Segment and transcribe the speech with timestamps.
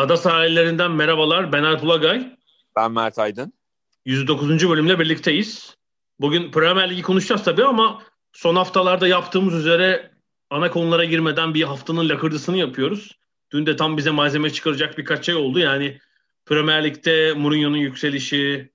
[0.00, 1.52] Ada sahillerinden merhabalar.
[1.52, 2.36] Ben Alp Ulagay.
[2.76, 3.52] Ben Mert Aydın.
[4.04, 4.68] 109.
[4.68, 5.76] bölümle birlikteyiz.
[6.20, 10.10] Bugün Premier Ligi konuşacağız tabii ama son haftalarda yaptığımız üzere
[10.50, 13.18] ana konulara girmeden bir haftanın lakırdısını yapıyoruz.
[13.52, 15.58] Dün de tam bize malzeme çıkaracak birkaç şey oldu.
[15.58, 15.98] Yani
[16.46, 18.70] Premier Lig'de Mourinho'nun yükselişi,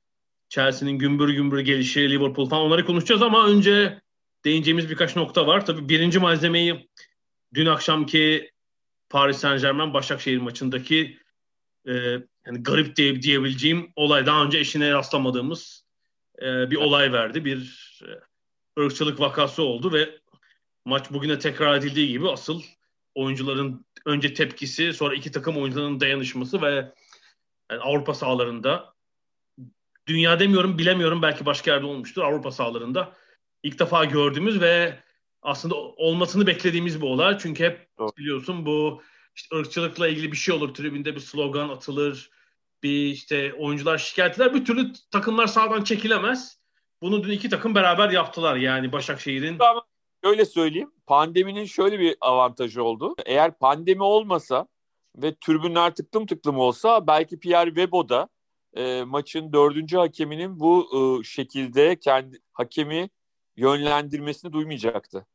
[0.50, 4.02] Chelsea'nin gümbür gümbür gelişi, Liverpool falan onları konuşacağız ama önce
[4.46, 5.66] değineceğimiz birkaç nokta var.
[5.66, 6.90] Tabii birinci malzemeyi
[7.54, 8.52] dün akşamki
[9.16, 11.20] Paris Saint Germain Başakşehir maçındaki
[11.88, 11.94] e,
[12.46, 15.86] yani garip diye, diyebileceğim olay daha önce eşine rastlamadığımız
[16.42, 17.46] e, bir olay verdi.
[17.46, 20.20] Bir e, ırkçılık vakası oldu ve
[20.86, 22.62] maç bugüne tekrar edildiği gibi asıl
[23.16, 26.92] oyuncuların önce tepkisi sonra iki takım oyuncularının dayanışması ve
[27.72, 28.94] yani Avrupa sahalarında
[30.08, 33.14] dünya demiyorum bilemiyorum belki başka yerde olmuştur Avrupa sahalarında
[33.64, 35.00] ilk defa gördüğümüz ve
[35.46, 37.38] aslında olmasını beklediğimiz bir olay.
[37.38, 38.12] Çünkü hep Doğru.
[38.18, 39.02] biliyorsun bu
[39.36, 40.74] işte ırkçılıkla ilgili bir şey olur.
[40.74, 42.30] Tribünde bir slogan atılır.
[42.84, 44.54] Bir işte oyuncular şikayet eder.
[44.54, 46.60] Bir türlü takımlar sağdan çekilemez.
[47.02, 48.56] Bunu dün iki takım beraber yaptılar.
[48.56, 49.86] Yani Başakşehir'in Ama
[50.26, 50.92] Şöyle söyleyeyim.
[51.08, 53.16] Pandeminin şöyle bir avantajı oldu.
[53.26, 54.68] Eğer pandemi olmasa
[55.16, 58.30] ve türbünler tıklım tıklım olsa belki Pierre Webo da
[58.74, 63.10] e, maçın dördüncü hakeminin bu e, şekilde kendi hakemi
[63.56, 65.26] yönlendirmesini duymayacaktı.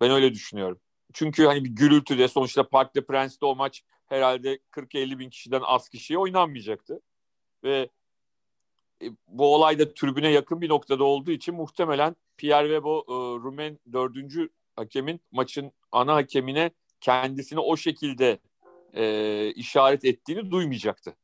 [0.00, 0.80] Ben öyle düşünüyorum.
[1.12, 5.88] Çünkü hani bir gürültüde sonuçta Park de Prince'de o maç herhalde 40-50 bin kişiden az
[5.88, 7.00] kişiye oynanmayacaktı.
[7.64, 7.88] Ve
[9.02, 13.12] e, bu olay da tribüne yakın bir noktada olduğu için muhtemelen Pierre Webo e,
[13.44, 18.38] Rumen dördüncü hakemin maçın ana hakemine kendisini o şekilde
[18.94, 21.16] e, işaret ettiğini duymayacaktı.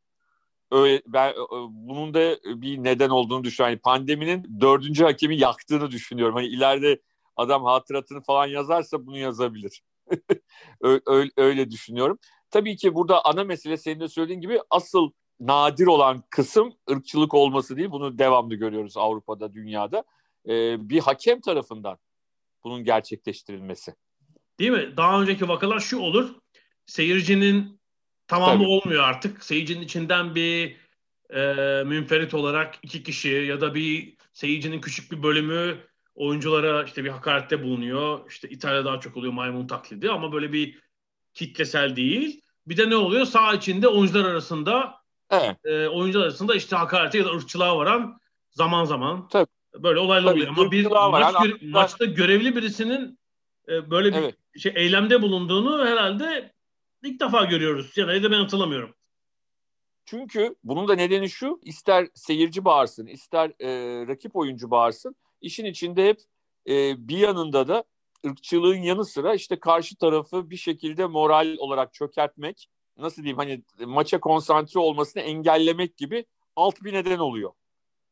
[0.70, 1.34] Öyle ben e,
[1.70, 3.72] bunun da bir neden olduğunu düşünüyorum.
[3.72, 6.34] Yani pandeminin dördüncü hakemi yaktığını düşünüyorum.
[6.34, 7.00] Hani ileride
[7.36, 9.82] adam hatıratını falan yazarsa bunu yazabilir.
[11.06, 12.19] öyle, öyle düşünüyorum.
[12.50, 15.10] Tabii ki burada ana mesele senin de söylediğin gibi asıl
[15.41, 17.91] nadir olan kısım ırkçılık olması değil.
[17.91, 20.04] Bunu devamlı görüyoruz Avrupa'da, dünyada.
[20.48, 21.98] Ee, bir hakem tarafından
[22.64, 23.94] bunun gerçekleştirilmesi.
[24.58, 24.97] Değil mi?
[24.97, 26.34] Daha önceki vakalar şu olur.
[26.86, 27.80] Seyircinin
[28.26, 28.68] tamamı Tabii.
[28.68, 29.44] olmuyor artık.
[29.44, 30.76] Seyircinin içinden bir
[31.30, 31.42] e,
[31.84, 35.78] münferit olarak iki kişi ya da bir seyircinin küçük bir bölümü
[36.16, 38.21] oyunculara işte bir hakarette bulunuyor.
[38.28, 40.81] İşte İtalya'da daha çok oluyor maymun taklidi ama böyle bir
[41.34, 42.43] kitlesel değil.
[42.66, 43.27] Bir de ne oluyor?
[43.27, 44.94] Sağ içinde oyuncular arasında
[45.31, 45.56] Evet.
[45.65, 49.47] E, oyuncular arasında işte hakarete ya da ırkçılığa varan zaman zaman Tabii.
[49.75, 50.49] böyle olaylar oluyor.
[50.49, 53.19] Ama bir maç gö- maçta görevli birisinin
[53.69, 54.34] e, böyle bir evet.
[54.59, 56.53] şey eylemde bulunduğunu herhalde
[57.03, 57.97] ilk defa görüyoruz.
[57.97, 58.94] Ya da ben hatırlamıyorum.
[60.04, 63.69] Çünkü bunun da nedeni şu, ister seyirci bağırsın, ister e,
[64.06, 66.20] rakip oyuncu bağırsın, işin içinde hep
[66.68, 67.84] e, bir yanında da
[68.26, 72.68] ırkçılığın yanı sıra işte karşı tarafı bir şekilde moral olarak çökertmek
[72.98, 76.24] nasıl diyeyim hani maça konsantre olmasını engellemek gibi
[76.56, 77.52] alt bir neden oluyor.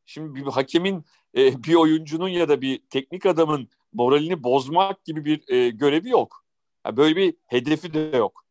[0.05, 1.05] Şimdi bir hakemin
[1.37, 6.45] e, bir oyuncunun ya da bir teknik adamın moralini bozmak gibi bir e, görevi yok.
[6.85, 8.45] Yani böyle bir hedefi de yok.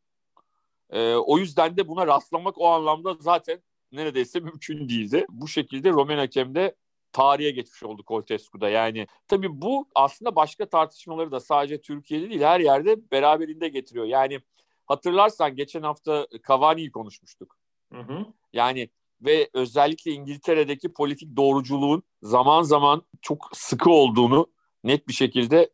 [0.91, 3.63] E, o yüzden de buna rastlamak o anlamda zaten
[3.93, 5.27] neredeyse mümkün değildi.
[5.29, 6.75] Bu şekilde Romen hakem de
[7.15, 8.69] tarihe geçmiş oldu Coltescu'da.
[8.69, 14.07] Yani tabii bu aslında başka tartışmaları da sadece Türkiye'de değil her yerde beraberinde getiriyor.
[14.07, 14.41] Yani
[14.87, 17.59] Hatırlarsan geçen hafta Cavani'yi konuşmuştuk.
[17.93, 18.27] Hı hı.
[18.53, 18.89] Yani
[19.21, 24.47] ve özellikle İngiltere'deki politik doğruculuğun zaman zaman çok sıkı olduğunu
[24.85, 25.71] net bir şekilde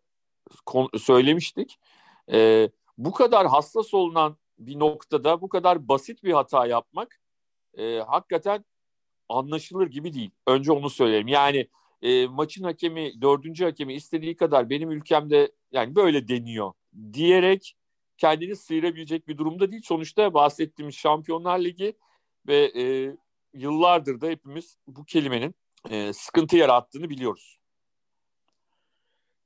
[0.99, 1.79] söylemiştik.
[2.33, 7.21] Ee, bu kadar hassas olunan bir noktada bu kadar basit bir hata yapmak
[7.79, 8.65] e, hakikaten
[9.39, 10.31] anlaşılır gibi değil.
[10.47, 11.29] Önce onu söyleyeyim.
[11.29, 11.69] Yani
[12.03, 16.73] e, maçın hakemi, dördüncü hakemi istediği kadar benim ülkemde yani böyle deniyor
[17.13, 17.77] diyerek
[18.19, 19.83] kendini sıyırabilecek bir durumda değil.
[19.85, 21.97] Sonuçta bahsettiğimiz Şampiyonlar Ligi
[22.47, 23.17] ve e,
[23.55, 25.55] yıllardır da hepimiz bu kelimenin
[25.91, 27.59] e, sıkıntı yarattığını biliyoruz.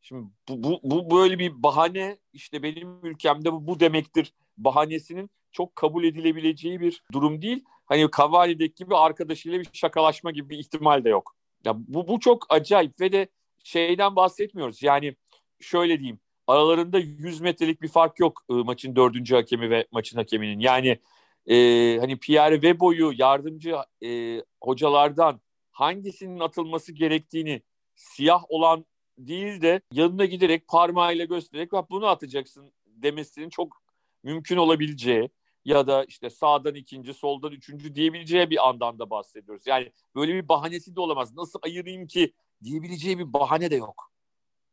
[0.03, 5.77] Şimdi bu, bu, bu böyle bir bahane işte benim ülkemde bu, bu demektir bahanesinin çok
[5.77, 7.65] kabul edilebileceği bir durum değil.
[7.87, 11.37] Hani Cavani'deki gibi arkadaşıyla bir şakalaşma gibi bir ihtimal de yok.
[11.65, 13.29] Ya bu, bu çok acayip ve de
[13.65, 14.83] şeyden bahsetmiyoruz.
[14.83, 15.17] Yani
[15.61, 20.61] şöyle diyeyim aralarında 100 metrelik bir fark yok e, maçın dördüncü hakemi ve maçın hakeminin.
[20.61, 20.99] Yani
[21.47, 21.57] e,
[22.01, 25.41] hani Pierre Webo'yu yardımcı e, hocalardan
[25.71, 27.63] hangisinin atılması gerektiğini
[27.95, 28.87] siyah olan
[29.19, 33.83] değil de yanına giderek parmağıyla göstererek bak bunu atacaksın demesinin çok
[34.23, 35.31] mümkün olabileceği
[35.65, 39.67] ya da işte sağdan ikinci, soldan üçüncü diyebileceği bir andan da bahsediyoruz.
[39.67, 41.37] Yani böyle bir bahanesi de olamaz.
[41.37, 42.33] Nasıl ayırayım ki
[42.65, 44.13] diyebileceği bir bahane de yok.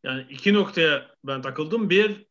[0.04, 1.90] Yani iki noktaya ben takıldım.
[1.90, 2.26] Bir,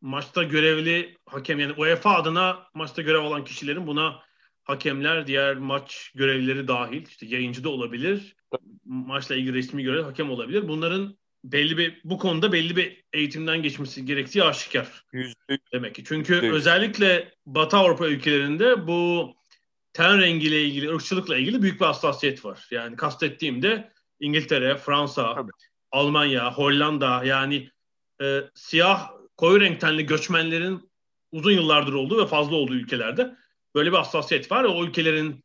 [0.00, 4.22] maçta görevli hakem yani UEFA adına maçta görev alan kişilerin buna
[4.64, 8.36] hakemler, diğer maç görevlileri dahil, işte yayıncı da olabilir,
[8.84, 10.68] maçla ilgili resmi görev hakem olabilir.
[10.68, 15.04] Bunların belli bir bu konuda belli bir eğitimden geçmesi gerektiği aşikar.
[15.12, 15.72] Yüzlük.
[15.72, 16.04] Demek ki.
[16.04, 16.52] Çünkü Yüzlük.
[16.52, 19.32] özellikle Batı Avrupa ülkelerinde bu
[19.92, 22.66] ten rengiyle ilgili, ırkçılıkla ilgili büyük bir hassasiyet var.
[22.70, 25.50] Yani kastettiğimde İngiltere, Fransa, Tabii.
[25.90, 27.70] Almanya, Hollanda yani
[28.22, 30.90] e, siyah koyu renk tenli göçmenlerin
[31.32, 33.36] uzun yıllardır olduğu ve fazla olduğu ülkelerde
[33.74, 34.64] böyle bir hassasiyet var.
[34.64, 35.44] O ülkelerin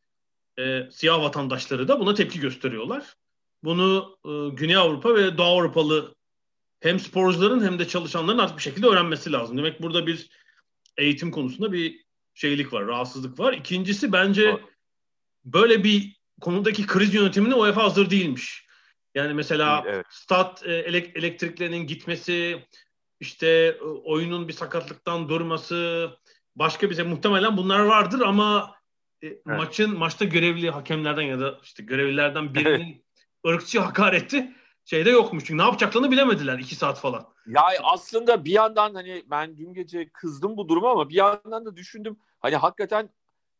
[0.58, 3.14] e, siyah vatandaşları da buna tepki gösteriyorlar.
[3.64, 6.14] Bunu e, Güney Avrupa ve Doğu Avrupalı
[6.80, 9.58] hem sporcuların hem de çalışanların artık bir şekilde öğrenmesi lazım.
[9.58, 10.30] Demek burada bir
[10.96, 13.52] eğitim konusunda bir şeylik var, rahatsızlık var.
[13.52, 14.60] İkincisi bence
[15.44, 18.66] böyle bir konudaki kriz yönetimine UEFA hazır değilmiş.
[19.14, 20.06] Yani mesela evet.
[20.10, 22.66] stat e, elektriklerinin gitmesi,
[23.20, 26.10] işte e, oyunun bir sakatlıktan durması,
[26.56, 28.74] başka bize muhtemelen bunlar vardır ama
[29.22, 29.46] evet.
[29.46, 33.04] maçın maçta görevli hakemlerden ya da işte görevlilerden birinin
[33.46, 34.52] ırkçı hakareti
[34.84, 35.44] şeyde yokmuş.
[35.44, 37.28] Çünkü ne yapacaklarını bilemediler iki saat falan.
[37.46, 41.76] Ya aslında bir yandan hani ben dün gece kızdım bu duruma ama bir yandan da
[41.76, 42.16] düşündüm.
[42.40, 43.10] Hani hakikaten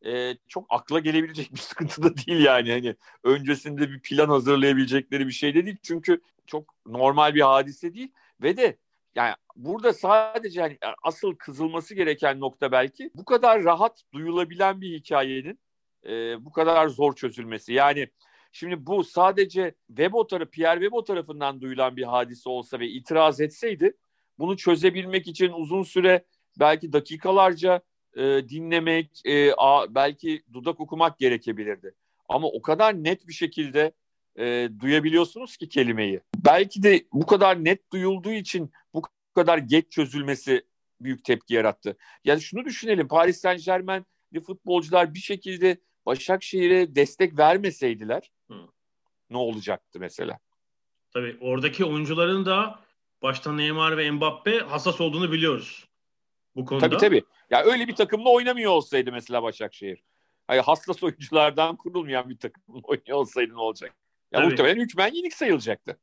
[0.07, 2.73] e, çok akla gelebilecek bir sıkıntı da değil yani.
[2.73, 5.77] Hani öncesinde bir plan hazırlayabilecekleri bir şey de değil.
[5.83, 8.13] Çünkü çok normal bir hadise değil.
[8.43, 8.77] Ve de
[9.15, 15.59] yani burada sadece hani asıl kızılması gereken nokta belki bu kadar rahat duyulabilen bir hikayenin
[16.07, 17.73] e, bu kadar zor çözülmesi.
[17.73, 18.09] Yani
[18.53, 23.97] şimdi bu sadece Webo tarafı, Pierre Webo tarafından duyulan bir hadise olsa ve itiraz etseydi
[24.39, 26.25] bunu çözebilmek için uzun süre
[26.61, 27.83] belki dakikalarca
[28.17, 31.95] e, dinlemek, e, a, belki dudak okumak gerekebilirdi.
[32.29, 33.93] Ama o kadar net bir şekilde
[34.39, 36.21] e, duyabiliyorsunuz ki kelimeyi.
[36.45, 39.03] Belki de bu kadar net duyulduğu için bu
[39.35, 40.63] kadar geç çözülmesi
[41.01, 41.97] büyük tepki yarattı.
[42.25, 48.55] Yani şunu düşünelim Paris Saint Germain'li futbolcular bir şekilde Başakşehir'e destek vermeseydiler Hı.
[49.31, 50.39] ne olacaktı mesela?
[51.11, 52.81] Tabii oradaki oyuncuların da
[53.23, 55.89] başta Neymar ve Mbappe hassas olduğunu biliyoruz
[56.57, 56.89] bu konuda.
[56.89, 57.23] Tabii tabii.
[57.51, 60.03] Ya öyle bir takımla oynamıyor olsaydı mesela Başakşehir.
[60.47, 63.95] Hayır hassas oyunculardan kurulmayan bir takımla oynuyor olsaydı ne olacak?
[64.33, 64.51] Ya tabii.
[64.51, 65.99] muhtemelen hükmen yenik sayılacaktı.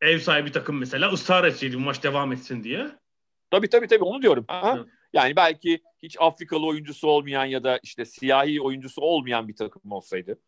[0.00, 2.86] Ev sahibi takım mesela ısrar etseydi bu maç devam etsin diye.
[3.50, 4.44] Tabii tabii tabii onu diyorum.
[4.48, 4.84] Aha.
[5.12, 10.38] Yani belki hiç Afrikalı oyuncusu olmayan ya da işte siyahi oyuncusu olmayan bir takım olsaydı.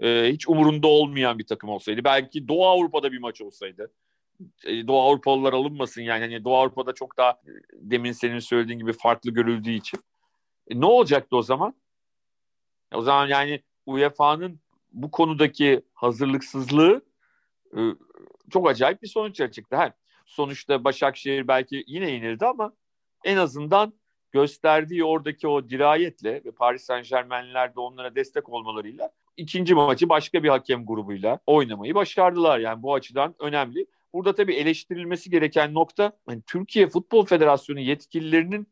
[0.00, 2.04] E, hiç umurunda olmayan bir takım olsaydı.
[2.04, 3.92] Belki Doğu Avrupa'da bir maç olsaydı.
[4.64, 6.20] E, Doğu Avrupalılar alınmasın yani.
[6.20, 7.40] Hani Doğu Avrupa'da çok daha
[7.72, 10.00] demin senin söylediğin gibi farklı görüldüğü için.
[10.68, 11.74] E, ne olacaktı o zaman?
[12.92, 14.60] E, o zaman yani UEFA'nın
[14.92, 17.02] bu konudaki hazırlıksızlığı
[17.76, 17.80] e,
[18.50, 19.76] çok acayip bir sonuç çıktı.
[19.76, 19.92] Ha,
[20.26, 22.72] sonuçta Başakşehir belki yine yenildi ama
[23.24, 23.92] en azından
[24.32, 30.42] gösterdiği oradaki o dirayetle ve Paris Saint Germain'ler de onlara destek olmalarıyla ikinci maçı başka
[30.42, 32.58] bir hakem grubuyla oynamayı başardılar.
[32.58, 33.86] Yani bu açıdan önemli.
[34.12, 38.68] Burada tabii eleştirilmesi gereken nokta hani Türkiye Futbol Federasyonu yetkililerinin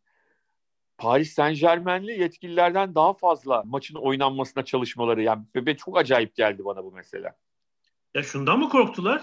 [0.98, 5.22] Paris Saint Germain'li yetkililerden daha fazla maçın oynanmasına çalışmaları.
[5.22, 7.34] Yani bebe çok acayip geldi bana bu mesele.
[8.14, 9.22] Ya şundan mı korktular?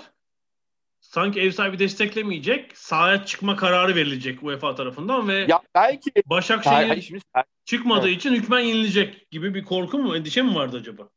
[1.00, 7.01] Sanki ev sahibi desteklemeyecek, sahaya çıkma kararı verilecek UEFA tarafından ve ya belki Başakşehir hayır,
[7.01, 7.22] şimdi,
[7.65, 8.17] çıkmadığı evet.
[8.17, 11.10] için hükmen yenilecek gibi bir korku mu, endişe mi vardı acaba?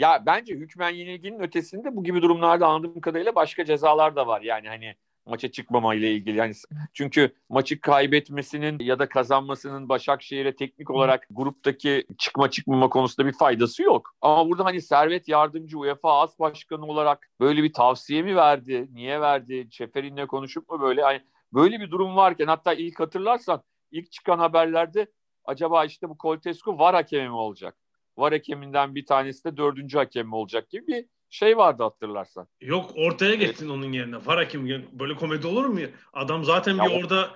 [0.00, 4.40] Ya bence hükmen yenilginin ötesinde bu gibi durumlarda anladığım kadarıyla başka cezalar da var.
[4.40, 4.94] Yani hani
[5.26, 6.36] maça çıkmama ile ilgili.
[6.38, 6.52] Yani
[6.92, 13.82] çünkü maçı kaybetmesinin ya da kazanmasının Başakşehir'e teknik olarak gruptaki çıkma çıkmama konusunda bir faydası
[13.82, 14.14] yok.
[14.20, 18.88] Ama burada hani Servet Yardımcı UEFA As Başkanı olarak böyle bir tavsiye mi verdi?
[18.92, 19.70] Niye verdi?
[19.70, 21.00] Çeferin'le konuşup mu böyle?
[21.00, 21.20] Yani
[21.52, 25.06] böyle bir durum varken hatta ilk hatırlarsan ilk çıkan haberlerde
[25.44, 27.76] acaba işte bu Koltescu var hakemi mi olacak?
[28.16, 32.48] Var hakeminden bir tanesi de dördüncü hakem olacak gibi bir şey vardı hatırlarsan.
[32.60, 33.76] Yok ortaya geçtin evet.
[33.76, 34.16] onun yerine.
[34.26, 35.80] Var hakem böyle komedi olur mu?
[36.12, 37.30] Adam zaten ya bir orada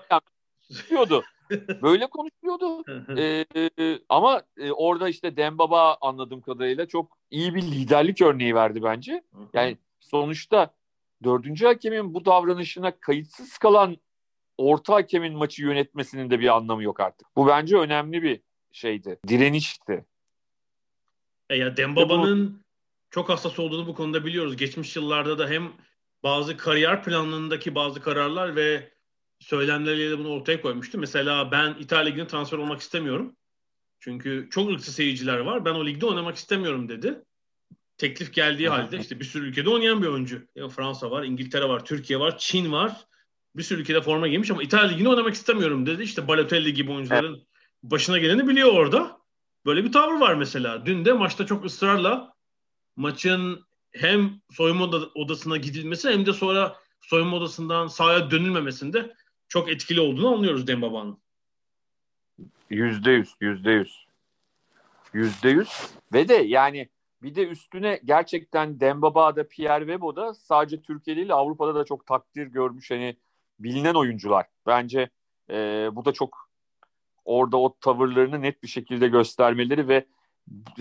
[0.90, 1.25] diyordu.
[1.83, 2.85] böyle konuşuyordu.
[3.19, 3.45] ee,
[4.09, 9.23] ama e, orada işte Dembaba anladığım kadarıyla çok iyi bir liderlik örneği verdi bence.
[9.52, 10.75] Yani sonuçta
[11.25, 13.97] dördüncü hakemin bu davranışına kayıtsız kalan
[14.59, 17.28] orta hakemin maçı yönetmesinin de bir anlamı yok artık.
[17.37, 18.40] Bu bence önemli bir
[18.73, 19.19] şeydi.
[19.28, 20.04] Direnişti.
[21.51, 22.65] E ya Dembaba'nın
[23.11, 24.57] çok hassas olduğunu bu konuda biliyoruz.
[24.57, 25.73] Geçmiş yıllarda da hem
[26.23, 28.93] bazı kariyer planlarındaki bazı kararlar ve
[29.41, 30.99] söylemleriyle bunu ortaya koymuştu.
[30.99, 33.37] Mesela ben İtalya Ligi'ne transfer olmak istemiyorum.
[34.01, 35.65] Çünkü çok ırkçı seyirciler var.
[35.65, 37.23] Ben o ligde oynamak istemiyorum dedi.
[37.99, 40.47] Teklif geldiği halde işte bir sürü ülkede oynayan bir oyuncu.
[40.55, 43.07] Ya Fransa var, İngiltere var, Türkiye var, Çin var.
[43.57, 46.03] Bir sürü ülkede forma giymiş ama İtalya Ligi'ne oynamak istemiyorum dedi.
[46.03, 47.47] İşte Balotelli gibi oyuncuların evet.
[47.83, 49.24] başına geleni biliyor orada.
[49.66, 50.87] Böyle bir tavır var mesela.
[50.87, 52.35] Dün de maçta çok ısrarla
[52.97, 59.14] maçın hem soyunma odasına gidilmesi hem de sonra soyunma odasından sahaya dönülmemesinde
[59.49, 61.18] çok etkili olduğunu anlıyoruz Dembaba'nın.
[62.71, 64.06] Yüzde yüz, yüzde yüz.
[65.12, 65.68] Yüzde yüz.
[66.12, 66.88] Ve de yani
[67.23, 72.90] bir de üstüne gerçekten Dembaba'da, Pierre Webo'da sadece Türkiye değil Avrupa'da da çok takdir görmüş
[72.90, 73.16] hani
[73.59, 74.47] bilinen oyuncular.
[74.66, 75.11] Bence
[75.50, 76.49] e, bu da çok
[77.25, 80.07] orada o tavırlarını net bir şekilde göstermeleri ve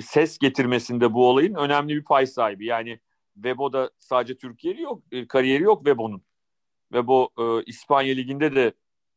[0.02, 2.66] ses getirmesinde bu olayın önemli bir pay sahibi.
[2.66, 3.00] Yani
[3.34, 6.24] Webo sadece Türkiye'li yok, e, kariyeri yok Webo'nun.
[6.92, 8.74] Webo e, İspanya Ligi'nde de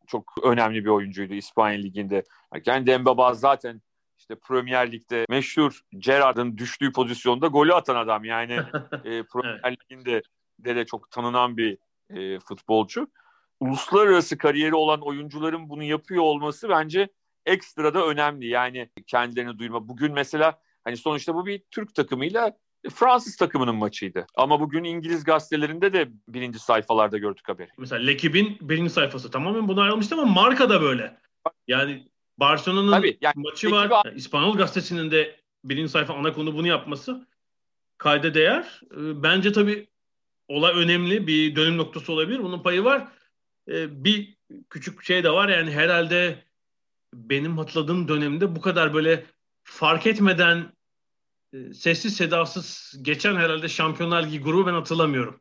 [0.07, 2.25] çok önemli bir oyuncuydu İspanya Ligi'nde.
[2.67, 3.83] Yani Dembaba zaten
[4.19, 8.25] işte Premier Lig'de meşhur Gerrard'ın düştüğü pozisyonda golü atan adam.
[8.25, 8.53] Yani
[9.05, 9.73] e, Premier.
[9.73, 10.23] Lig'inde
[10.59, 11.79] de, de çok tanınan bir
[12.11, 13.09] e, futbolcu.
[13.61, 17.09] Uluslararası kariyeri olan oyuncuların bunu yapıyor olması bence
[17.47, 18.47] ekstra da önemli.
[18.47, 19.89] Yani kendilerini duyma.
[19.89, 22.57] Bugün mesela hani sonuçta bu bir Türk takımıyla
[22.95, 24.27] Fransız takımının maçıydı.
[24.35, 27.69] Ama bugün İngiliz gazetelerinde de birinci sayfalarda gördük haberi.
[27.79, 31.19] Mesela Lekib'in birinci sayfası tamamen buna ayrılmıştı ama marka da böyle.
[31.69, 32.09] Yani
[32.39, 33.91] Barcelona'nın yani maçı var.
[33.91, 34.17] Abi...
[34.17, 37.27] İspanyol gazetesinin de birinci sayfa ana konu bunu yapması
[37.99, 38.81] kayda değer.
[38.93, 39.89] Ee, bence tabii
[40.49, 41.27] olay önemli.
[41.27, 42.43] Bir dönüm noktası olabilir.
[42.43, 43.09] Bunun payı var.
[43.69, 44.37] Ee, bir
[44.71, 45.49] küçük şey de var.
[45.49, 46.45] Yani herhalde
[47.15, 49.27] benim hatırladığım dönemde bu kadar böyle
[49.65, 50.73] fark etmeden
[51.53, 55.41] e, sessiz sedasız geçen herhalde Şampiyonlar Ligi grubu ben hatırlamıyorum.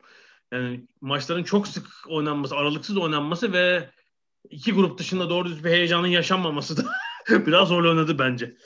[0.51, 3.89] Yani maçların çok sık oynanması, aralıksız oynanması ve
[4.49, 6.89] iki grup dışında doğru düz bir heyecanın yaşanmaması da
[7.45, 8.57] biraz rol oynadı bence.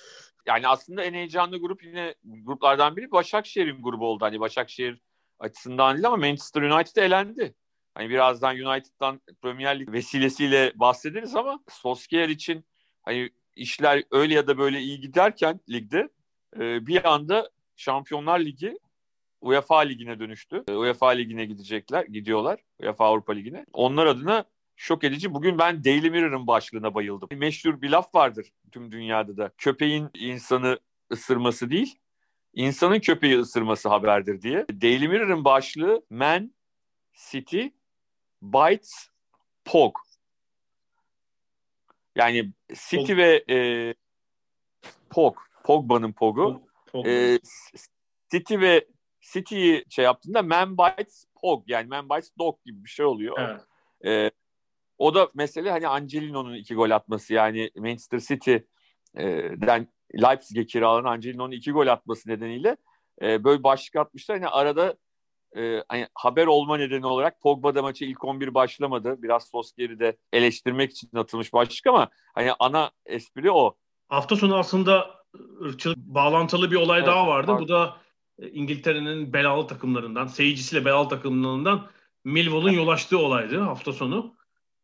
[0.45, 4.25] Yani aslında en heyecanlı grup yine gruplardan biri Başakşehir'in grubu oldu.
[4.25, 5.01] Hani Başakşehir
[5.39, 7.55] açısından değil ama Manchester United elendi.
[7.95, 12.65] Hani birazdan United'dan Premier Lig vesilesiyle bahsederiz ama Solskjaer için
[13.01, 16.09] hani işler öyle ya da böyle iyi giderken ligde
[16.59, 18.79] e, bir anda Şampiyonlar Ligi
[19.41, 20.63] UEFA Ligi'ne dönüştü.
[20.67, 22.59] E, UEFA Ligi'ne gidecekler, gidiyorlar.
[22.79, 23.65] UEFA Avrupa Ligi'ne.
[23.73, 25.33] Onlar adına şok edici.
[25.33, 27.29] Bugün ben Daily Mirror'ın başlığına bayıldım.
[27.31, 29.51] Meşhur bir laf vardır tüm dünyada da.
[29.57, 30.79] Köpeğin insanı
[31.11, 31.95] ısırması değil,
[32.53, 34.65] insanın köpeği ısırması haberdir diye.
[34.81, 36.53] Daily Mirror'ın başlığı Man
[37.31, 37.67] City
[38.41, 39.09] Bites
[39.65, 39.95] Pog.
[42.15, 43.17] Yani City Pog.
[43.17, 43.93] ve e,
[45.09, 46.61] Pog, Pogba'nın Pog'u.
[46.87, 47.07] Pog.
[47.07, 47.39] E,
[48.31, 48.87] City ve
[49.21, 53.37] City'yi şey yaptığında Man Bites Pog yani Man Bites Dog gibi bir şey oluyor.
[53.39, 53.61] Evet.
[54.05, 54.31] E,
[54.97, 59.87] o da mesele hani Angelino'nun iki gol atması yani Manchester City'den
[60.21, 62.77] Leipzig'e kiralanan Angelino'nun iki gol atması nedeniyle
[63.21, 64.37] e, böyle başlık atmışlar.
[64.39, 64.95] Hani arada
[65.57, 69.21] e, hani haber olma nedeni olarak Pogba da maçı ilk 11 başlamadı.
[69.21, 73.75] Biraz Solskjaer'i de eleştirmek için atılmış başlık ama hani ana espri o.
[74.09, 75.19] Hafta sonu aslında
[75.61, 77.51] ırkçılık bağlantılı bir olay evet, daha vardı.
[77.51, 77.61] Var.
[77.61, 77.97] Bu da
[78.39, 81.87] e, İngiltere'nin belalı takımlarından, seyircisiyle belalı takımlarından
[82.23, 84.35] Millwall'un yol açtığı olaydı hafta sonu.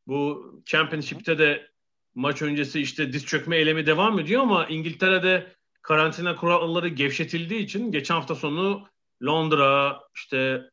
[0.07, 1.67] Bu Championship'te de
[2.15, 8.15] maç öncesi işte diz çökme eylemi devam ediyor ama İngiltere'de karantina kuralları gevşetildiği için geçen
[8.15, 8.87] hafta sonu
[9.23, 10.69] Londra, işte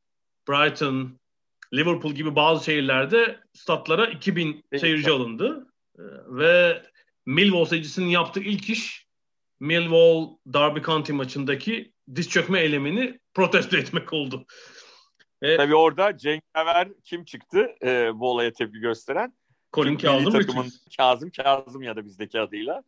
[0.49, 1.19] Brighton,
[1.75, 5.67] Liverpool gibi bazı şehirlerde statlara 2000 seyirci alındı.
[5.99, 6.83] Ee, ve
[7.27, 9.07] Millwall seyircisinin yaptığı ilk iş
[9.61, 14.47] Millwall Derby County maçındaki diz çökme eylemini protesto etmek oldu.
[15.43, 19.33] Ve Tabii orada Cenk Ever kim çıktı e, bu olaya tepki gösteren?
[19.73, 20.33] Colin Kazım.
[20.33, 22.83] Takımın Kazım Kazım ya da bizdeki adıyla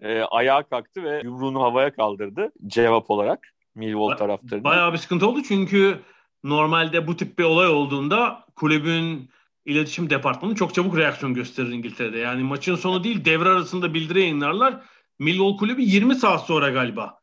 [0.00, 4.64] e, ayağa kalktı ve yumruğunu havaya kaldırdı cevap olarak Millwall taraftarına.
[4.64, 6.00] Bayağı bir sıkıntı oldu çünkü
[6.44, 9.30] normalde bu tip bir olay olduğunda kulübün
[9.64, 12.18] iletişim departmanı çok çabuk reaksiyon gösterir İngiltere'de.
[12.18, 14.82] Yani maçın sonu değil devre arasında bildiri yayınlarlar.
[15.18, 17.20] Millwall kulübü 20 saat sonra galiba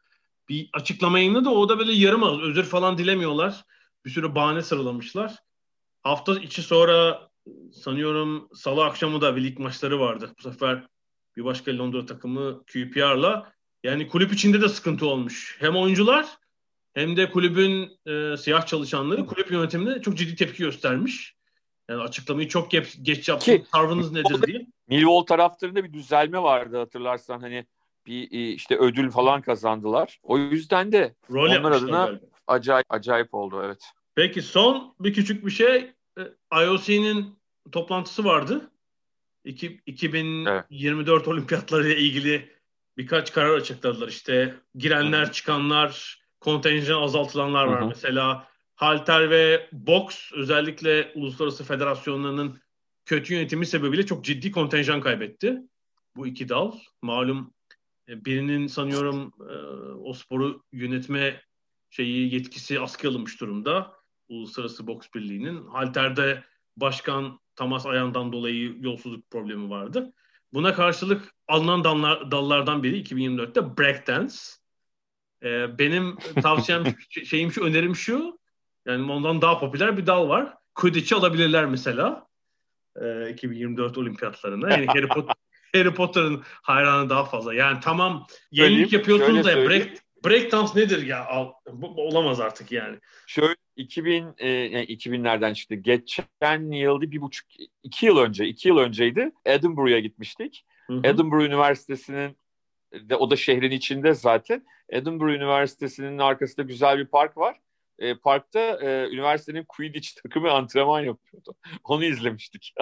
[0.50, 1.50] bir açıklama yayınladı.
[1.50, 3.66] O da böyle yarım ağız özür falan dilemiyorlar.
[4.06, 5.36] Bir sürü bahane sıralamışlar.
[6.04, 7.30] Hafta içi sonra
[7.74, 10.34] sanıyorum salı akşamı da bir lig maçları vardı.
[10.38, 10.88] Bu sefer
[11.38, 13.54] bir başka Londra takımı QPR'la.
[13.88, 15.58] Yani kulüp içinde de sıkıntı olmuş.
[15.60, 16.26] Hem oyuncular
[16.94, 21.36] hem de kulübün e, siyah çalışanları kulüp yönetimine çok ciddi tepki göstermiş.
[21.90, 23.64] Yani açıklamayı çok geç, geç yaptı.
[23.72, 24.68] Tavrınız nedir diye.
[24.88, 27.66] Millwall taraftarında bir düzelme vardı hatırlarsan hani
[28.06, 30.20] bir e, işte ödül falan kazandılar.
[30.24, 32.26] O yüzden de Rol onlar adına galiba.
[32.48, 33.84] acayip acayip oldu evet.
[34.16, 36.22] Peki son bir küçük bir şey e,
[36.64, 37.36] IOC'nin
[37.72, 38.72] toplantısı vardı.
[39.46, 41.28] 2024 evet.
[41.28, 42.57] olimpiyatları ile ilgili
[42.98, 44.08] birkaç karar açıkladılar.
[44.08, 47.80] İşte girenler, çıkanlar, kontenjan azaltılanlar var.
[47.80, 47.88] Hı-hı.
[47.88, 52.62] Mesela halter ve boks özellikle uluslararası federasyonlarının
[53.06, 55.58] kötü yönetimi sebebiyle çok ciddi kontenjan kaybetti.
[56.16, 56.72] Bu iki dal.
[57.02, 57.54] Malum
[58.10, 59.54] e, birinin sanıyorum e,
[59.94, 61.42] o sporu yönetme
[61.90, 63.94] şeyi yetkisi askıya alınmış durumda.
[64.30, 65.68] Uluslararası Boks Birliği'nin.
[65.68, 66.44] Halter'de
[66.78, 70.14] başkan Tamas Ayan'dan dolayı yolsuzluk problemi vardı.
[70.54, 74.36] Buna karşılık alınan dallar, dallardan biri 2024'te breakdance.
[75.44, 76.84] Ee, benim tavsiyem
[77.26, 78.40] şeyim şu önerim şu.
[78.86, 80.54] Yani ondan daha popüler bir dal var.
[80.76, 82.28] Quidditch'i alabilirler mesela.
[83.02, 84.70] Ee, 2024 olimpiyatlarına.
[84.70, 85.36] Yani Harry, Potter,
[85.76, 87.54] Harry Potter'ın hayranı daha fazla.
[87.54, 89.90] Yani tamam yenilik yapıyorsunuz da break,
[90.26, 91.28] breakdance nedir ya?
[91.72, 92.98] Bu, olamaz artık yani.
[93.28, 95.76] Şöyle 2000 e, yani 2000'lerden çıktı.
[95.76, 97.48] Geçen yıldı bir buçuk
[97.84, 99.32] iki yıl önce iki yıl önceydi.
[99.46, 100.66] Edinburgh'a gitmiştik.
[100.88, 101.02] Hı hı.
[101.04, 102.38] Edinburgh Üniversitesi'nin
[102.94, 104.66] de o da şehrin içinde zaten.
[104.90, 107.58] Edinburgh Üniversitesi'nin arkasında güzel bir park var.
[108.00, 111.56] E, parkta e, üniversitenin Quidditch takımı antrenman yapıyordu.
[111.84, 112.74] Onu izlemiştik.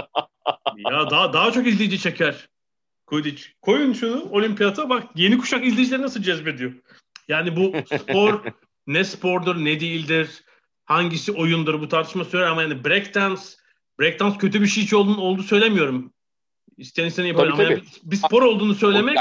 [0.77, 2.49] ya daha daha çok izleyici çeker.
[3.05, 3.43] Quidditch.
[3.61, 6.73] Koyun şunu olimpiyata bak yeni kuşak izleyicileri nasıl cezbediyor.
[7.27, 8.43] Yani bu spor
[8.87, 10.43] ne spordur ne değildir
[10.85, 13.41] hangisi oyundur bu tartışma sürer ama yani breakdance
[13.99, 16.13] breakdance kötü bir şey hiç olduğunu oldu söylemiyorum.
[16.77, 19.17] İsteyen istediğini yapar ama yani bir spor olduğunu söylemek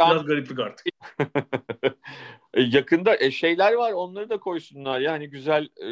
[0.00, 0.86] biraz gariplik artık.
[2.56, 5.00] Yakında e, şeyler var onları da koysunlar.
[5.00, 5.88] Yani güzel e,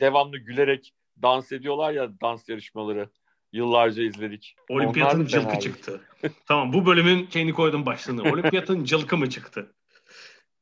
[0.00, 3.08] devamlı gülerek dans ediyorlar ya dans yarışmaları.
[3.52, 4.56] Yıllarca izledik.
[4.68, 6.00] Olimpiyatın cılkı çıktı.
[6.46, 8.22] tamam bu bölümün şeyini koydum başlığını.
[8.32, 9.74] Olimpiyatın cılkı mı çıktı?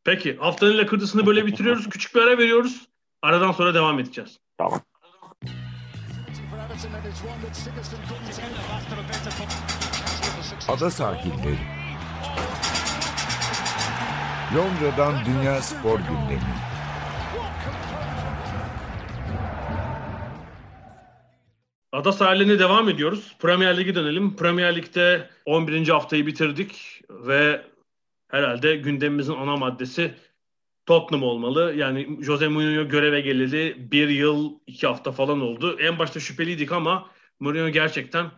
[0.05, 1.89] Peki haftanın lakırdısını böyle bitiriyoruz.
[1.91, 2.89] Küçük bir ara veriyoruz.
[3.23, 4.39] Aradan sonra devam edeceğiz.
[4.59, 4.81] Tamam.
[10.69, 11.59] Ada sahilleri.
[14.57, 16.55] Londra'dan Dünya Spor Gündemi.
[21.93, 23.37] Ada sahillerine devam ediyoruz.
[23.39, 24.37] Premier Lig'e dönelim.
[24.37, 25.89] Premier Lig'de 11.
[25.89, 27.63] haftayı bitirdik ve
[28.33, 30.15] herhalde gündemimizin ana maddesi
[30.87, 31.75] Tottenham olmalı.
[31.77, 35.79] Yani Jose Mourinho göreve geleli bir yıl iki hafta falan oldu.
[35.81, 38.31] En başta şüpheliydik ama Mourinho gerçekten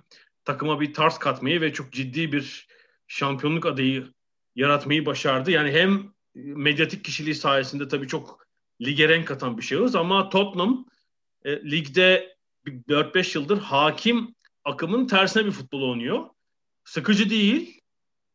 [0.45, 2.69] takıma bir tarz katmayı ve çok ciddi bir
[3.09, 4.13] şampiyonluk adayı
[4.57, 5.51] yaratmayı başardı.
[5.51, 8.47] Yani hem medyatik kişiliği sayesinde tabii çok
[8.81, 10.87] lige renk katan bir şahıs ama Tottenham
[11.45, 16.27] e, ligde 4-5 yıldır hakim akımın tersine bir futbol oynuyor.
[16.85, 17.81] Sıkıcı değil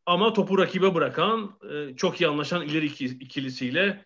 [0.06, 4.04] ama topu rakibe bırakan, e, çok iyi anlaşan ileri ikilisiyle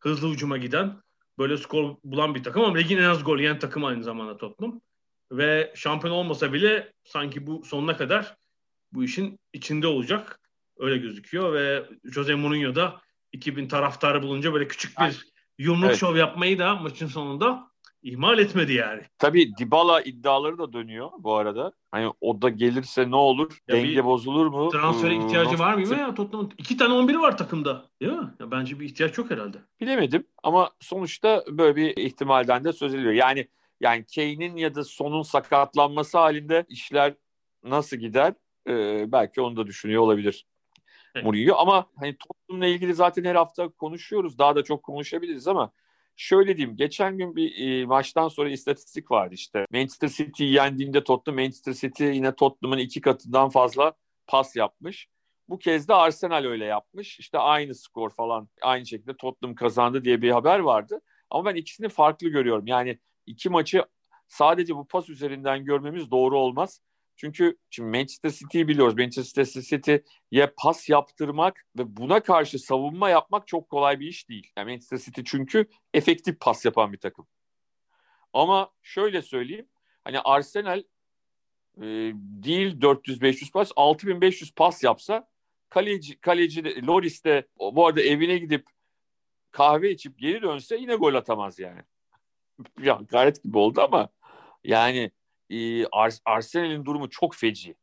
[0.00, 1.02] hızlı ucuma giden,
[1.38, 4.80] böyle skor bulan bir takım ama ligin en az gol yiyen takım aynı zamanda Tottenham.
[5.32, 8.36] Ve şampiyon olmasa bile sanki bu sonuna kadar
[8.92, 10.40] bu işin içinde olacak.
[10.78, 13.00] Öyle gözüküyor ve Jose Mourinho da
[13.32, 15.26] 2000 taraftarı bulunca böyle küçük bir
[15.58, 15.98] yumruk evet.
[15.98, 17.67] şov yapmayı da maçın sonunda
[18.02, 19.02] ihmal etmedi yani.
[19.18, 21.72] Tabii Dybala iddiaları da dönüyor bu arada.
[21.90, 23.58] Hani o da gelirse ne olur?
[23.68, 24.70] Ya Denge bozulur mu?
[24.70, 26.52] Transfere hmm, ihtiyacı var mı ya Tottenham'ın?
[26.58, 27.86] İki tane 11'i var takımda.
[28.02, 28.34] Değil mi?
[28.40, 29.58] Ya bence bir ihtiyaç çok herhalde.
[29.80, 33.12] Bilemedim ama sonuçta böyle bir ihtimalden de söz ediliyor.
[33.12, 33.48] Yani
[33.80, 37.14] yani Kane'in ya da Son'un sakatlanması halinde işler
[37.64, 38.34] nasıl gider?
[38.68, 40.46] Ee, belki onu da düşünüyor olabilir.
[41.14, 41.24] Evet.
[41.24, 44.38] Mourinho ama hani Tottenham'la ilgili zaten her hafta konuşuyoruz.
[44.38, 45.72] Daha da çok konuşabiliriz ama
[46.20, 49.66] Şöyle diyeyim, geçen gün bir e, maçtan sonra istatistik vardı işte.
[49.72, 53.92] Manchester City yendiğinde Tottenham, Manchester City yine Tottenham'ın iki katından fazla
[54.26, 55.08] pas yapmış.
[55.48, 57.18] Bu kez de Arsenal öyle yapmış.
[57.20, 61.00] İşte aynı skor falan, aynı şekilde Tottenham kazandı diye bir haber vardı.
[61.30, 62.66] Ama ben ikisini farklı görüyorum.
[62.66, 63.84] Yani iki maçı
[64.28, 66.80] sadece bu pas üzerinden görmemiz doğru olmaz.
[67.18, 68.94] Çünkü şimdi Manchester City'yi biliyoruz.
[68.96, 74.52] Manchester City'ye pas yaptırmak ve buna karşı savunma yapmak çok kolay bir iş değil.
[74.56, 77.26] Yani Manchester City çünkü efektif pas yapan bir takım.
[78.32, 79.68] Ama şöyle söyleyeyim.
[80.04, 80.82] Hani Arsenal
[81.76, 81.82] e,
[82.42, 85.28] değil 400-500 pas 6500 pas yapsa
[85.68, 88.66] kaleci, kaleci Loris de bu arada evine gidip
[89.50, 91.80] kahve içip geri dönse yine gol atamaz yani.
[92.82, 94.08] ya gayret gibi oldu ama
[94.64, 95.10] yani
[95.50, 97.74] e, Ars Arsenal'in durumu çok feci.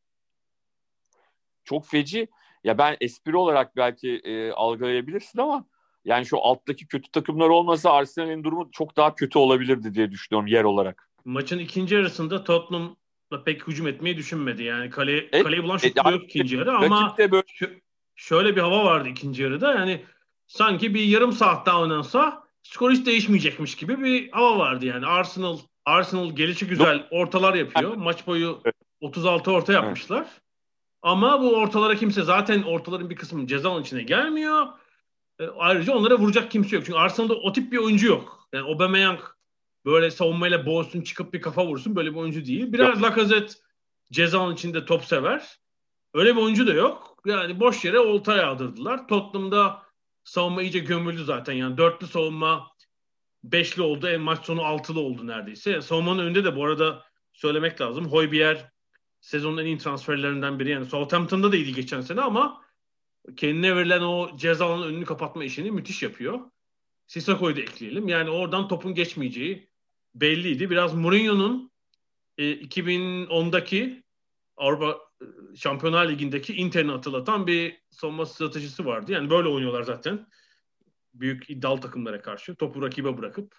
[1.64, 2.28] Çok feci.
[2.64, 5.66] Ya ben espri olarak belki e, algılayabilirsin ama
[6.06, 10.64] Yani şu alttaki kötü takımlar olmasa Arsenal'in durumu çok daha kötü olabilirdi diye düşünüyorum yer
[10.64, 11.08] olarak.
[11.24, 12.96] Maçın ikinci yarısında Tottenham
[13.32, 14.62] da pek hücum etmeyi düşünmedi.
[14.62, 17.42] Yani kale, e, kaleyi bulan şut e, yok ikinci yarı ama böyle...
[18.16, 19.74] şöyle bir hava vardı ikinci yarıda.
[19.74, 20.04] Yani
[20.46, 25.06] sanki bir yarım saat daha oynansa skor hiç değişmeyecekmiş gibi bir hava vardı yani.
[25.06, 27.94] Arsenal Arsenal gelişi güzel ortalar yapıyor.
[27.94, 28.62] Maç boyu
[29.00, 30.26] 36 orta yapmışlar.
[31.02, 34.66] Ama bu ortalara kimse zaten ortaların bir kısmı ceza içine gelmiyor.
[35.40, 36.84] E, ayrıca onlara vuracak kimse yok.
[36.86, 38.48] Çünkü Arsenal'da o tip bir oyuncu yok.
[38.52, 39.20] Yani Aubameyang
[39.84, 42.72] böyle savunmayla boğsun çıkıp bir kafa vursun böyle bir oyuncu değil.
[42.72, 43.54] Biraz Lacazette
[44.12, 45.58] cezanın içinde top sever.
[46.14, 47.16] Öyle bir oyuncu da yok.
[47.26, 49.08] Yani boş yere olta yağdırdılar.
[49.08, 49.82] Tottenham'da
[50.24, 51.52] savunma iyice gömüldü zaten.
[51.52, 52.75] Yani dörtlü savunma
[53.44, 54.08] beşli oldu.
[54.08, 55.80] En maç sonu altılı oldu neredeyse.
[55.82, 58.06] Savunmanın önünde de bu arada söylemek lazım.
[58.06, 58.72] Hoybier
[59.20, 60.70] sezonun en iyi transferlerinden biri.
[60.70, 62.62] Yani Southampton'da da iyiydi geçen sene ama
[63.36, 66.40] kendine verilen o ceza önünü kapatma işini müthiş yapıyor.
[67.06, 68.08] Sissako'yu da ekleyelim.
[68.08, 69.70] Yani oradan topun geçmeyeceği
[70.14, 70.70] belliydi.
[70.70, 71.70] Biraz Mourinho'nun
[72.38, 74.02] e, 2010'daki
[74.56, 79.12] Avrupa e, Şampiyonlar Ligi'ndeki Inter'ini hatırlatan bir savunma stratejisi vardı.
[79.12, 80.26] Yani böyle oynuyorlar zaten.
[81.20, 82.54] Büyük iddialı takımlara karşı.
[82.54, 83.54] Topu rakibe bırakıp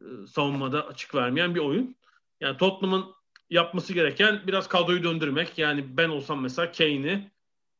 [0.00, 1.96] e, savunmada açık vermeyen bir oyun.
[2.40, 3.14] Yani Tottenham'ın
[3.50, 5.58] yapması gereken biraz kadroyu döndürmek.
[5.58, 7.30] Yani ben olsam mesela Kane'i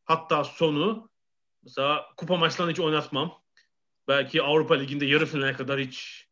[0.05, 1.11] hatta sonu
[1.63, 3.43] mesela kupa maçlarında hiç oynatmam.
[4.09, 6.27] Belki Avrupa Ligi'nde yarı finale kadar hiç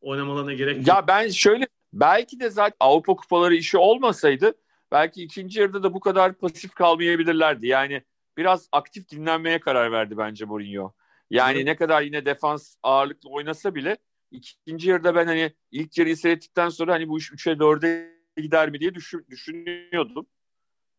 [0.00, 0.86] oynamalarına gerek yok.
[0.86, 4.54] Ya ben şöyle belki de zaten Avrupa kupaları işi olmasaydı
[4.92, 7.66] belki ikinci yarıda da bu kadar pasif kalmayabilirlerdi.
[7.66, 8.02] Yani
[8.36, 10.92] biraz aktif dinlenmeye karar verdi bence Mourinho.
[11.30, 11.66] Yani evet.
[11.66, 13.98] ne kadar yine defans ağırlıklı oynasa bile
[14.30, 18.80] ikinci yarıda ben hani ilk yarıyı seyrettikten sonra hani bu iş 3'e 4'e gider mi
[18.80, 20.26] diye düşün, düşünüyordum.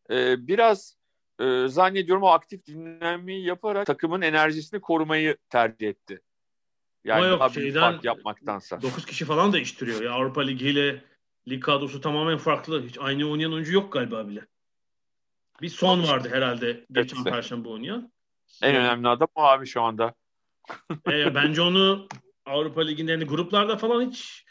[0.09, 0.97] Ee, biraz
[1.39, 6.21] e, zannediyorum o aktif dinlenmeyi yaparak takımın enerjisini korumayı tercih etti.
[7.03, 8.81] Yani Ama yok, şeyden, fark yapmaktansa.
[8.81, 10.01] 9 kişi falan değiştiriyor.
[10.01, 11.03] Ya Avrupa Ligi ile
[11.47, 12.85] lig kadrosu tamamen farklı.
[12.85, 14.47] Hiç aynı oynayan oyuncu yok galiba bile.
[15.61, 17.33] Bir son vardı herhalde geçen evet.
[17.33, 18.11] perşembe oynayan.
[18.61, 20.13] En önemli adam o abi şu anda.
[21.11, 22.07] e, bence onu
[22.45, 24.45] Avrupa Ligi'nde gruplarda falan hiç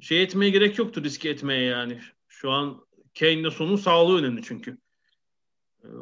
[0.00, 2.00] şey etmeye gerek yoktu riske etmeye yani.
[2.28, 2.86] Şu an
[3.18, 4.78] Kane'de sonun sağlığı önemli çünkü.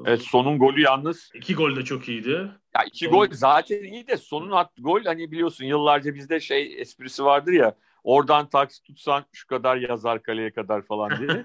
[0.06, 1.30] Evet sonun golü yalnız.
[1.34, 2.50] İki gol de çok iyiydi.
[2.74, 3.14] Ya iki Son...
[3.14, 7.74] gol zaten iyi de sonun attığı gol hani biliyorsun yıllarca bizde şey esprisi vardır ya
[8.04, 11.44] oradan taksi tutsan şu kadar yazar kaleye kadar falan diye.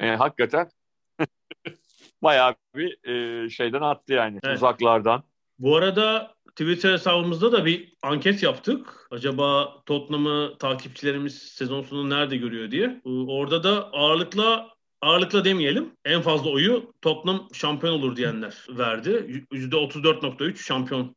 [0.00, 0.70] yani, hakikaten
[2.22, 4.56] bayağı bir e, şeyden attı yani evet.
[4.56, 5.22] uzaklardan.
[5.58, 9.08] Bu arada Twitter hesabımızda da bir anket yaptık.
[9.10, 13.00] Acaba Tottenham'ı takipçilerimiz sezon sonu nerede görüyor diye.
[13.04, 14.68] Orada da ağırlıkla
[15.00, 15.92] ağırlıkla demeyelim.
[16.04, 19.44] En fazla oyu Tottenham şampiyon olur diyenler verdi.
[19.52, 21.16] %34.3 şampiyon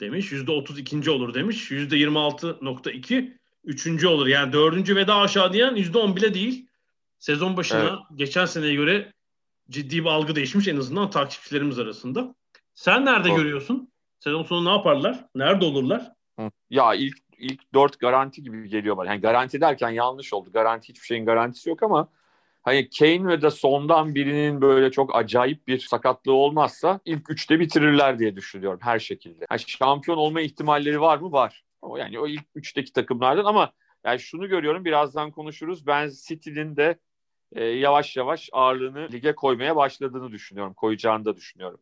[0.00, 0.32] demiş.
[0.32, 1.10] %32.
[1.10, 1.70] olur demiş.
[1.70, 4.26] %26.2 üçüncü olur.
[4.26, 6.66] Yani dördüncü ve daha aşağı diyen %10 bile değil.
[7.18, 7.98] Sezon başına evet.
[8.14, 9.12] geçen seneye göre
[9.70, 12.34] ciddi bir algı değişmiş en azından takipçilerimiz arasında.
[12.78, 13.36] Sen nerede Doğru.
[13.36, 13.92] görüyorsun?
[14.20, 15.24] Sezon sonu ne yaparlar?
[15.34, 16.12] Nerede olurlar?
[16.70, 19.08] Ya ilk ilk dört garanti gibi geliyor bana.
[19.08, 20.52] Yani garanti derken yanlış oldu.
[20.52, 22.08] Garanti hiçbir şeyin garantisi yok ama
[22.62, 28.18] hani Kane ve de sondan birinin böyle çok acayip bir sakatlığı olmazsa ilk üçte bitirirler
[28.18, 29.46] diye düşünüyorum her şekilde.
[29.50, 31.32] Yani şampiyon olma ihtimalleri var mı?
[31.32, 31.64] Var.
[31.82, 33.72] O yani o ilk üçteki takımlardan ama
[34.04, 35.86] yani şunu görüyorum birazdan konuşuruz.
[35.86, 36.98] Ben City'nin de
[37.52, 40.74] e, yavaş yavaş ağırlığını lige koymaya başladığını düşünüyorum.
[40.74, 41.80] Koyacağını da düşünüyorum.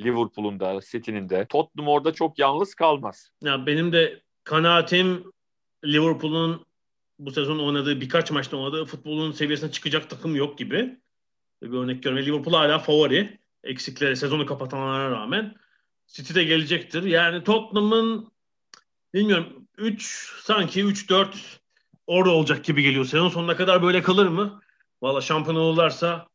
[0.00, 1.46] Liverpool'un da, City'nin de.
[1.48, 3.30] Tottenham orada çok yalnız kalmaz.
[3.42, 5.32] Ya benim de kanaatim
[5.84, 6.66] Liverpool'un
[7.18, 11.00] bu sezon oynadığı birkaç maçta oynadığı futbolun seviyesine çıkacak takım yok gibi.
[11.62, 12.26] Bir örnek görüyorum.
[12.26, 13.38] Liverpool hala favori.
[13.64, 15.54] Eksikleri sezonu kapatanlara rağmen.
[16.06, 17.02] City de gelecektir.
[17.02, 18.32] Yani Tottenham'ın
[19.14, 21.58] bilmiyorum 3 sanki 3-4
[22.06, 23.04] orada olacak gibi geliyor.
[23.04, 24.60] Sezon sonuna kadar böyle kalır mı?
[25.02, 26.28] Valla şampiyon olurlarsa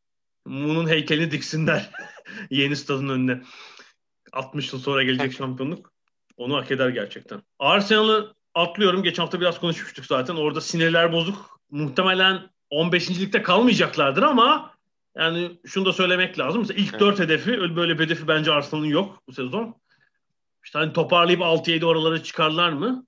[0.45, 1.89] Moon'un heykelini diksinler
[2.49, 3.41] yeni stadın önüne.
[4.34, 5.93] 60 yıl sonra gelecek şampiyonluk.
[6.38, 7.43] Onu hak eder gerçekten.
[7.60, 9.04] Arsenal'ı atlıyorum.
[9.04, 10.36] Geçen hafta biraz konuşmuştuk zaten.
[10.36, 11.60] Orada sinirler bozuk.
[11.69, 13.19] Muhtemelen 15.
[13.19, 14.73] ligde kalmayacaklardır ama
[15.17, 16.62] yani şunu da söylemek lazım.
[16.62, 17.01] Mesela ilk evet.
[17.01, 19.82] 4 hedefi öyle böyle bir hedefi bence Arsenal'ın yok bu sezon.
[20.63, 23.06] İşte hani toparlayıp 6-7 oralara çıkarlar mı?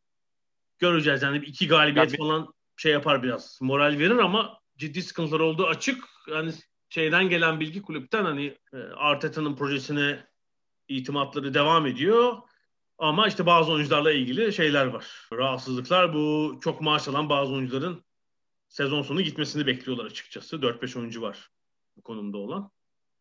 [0.80, 1.22] Göreceğiz.
[1.22, 3.60] Yani iki galibiyet ya, falan şey yapar biraz.
[3.62, 6.04] Moral verir ama ciddi sıkıntılar olduğu açık.
[6.32, 6.52] Yani
[6.94, 10.28] şeyden gelen bilgi kulüpten hani e, Arteta'nın projesine
[10.88, 12.38] itimatları devam ediyor.
[12.98, 15.28] Ama işte bazı oyuncularla ilgili şeyler var.
[15.34, 18.04] Rahatsızlıklar bu çok maaş alan bazı oyuncuların
[18.70, 20.56] sezon sonu gitmesini bekliyorlar açıkçası.
[20.56, 21.50] 4-5 oyuncu var
[21.98, 22.72] bu konumda olan.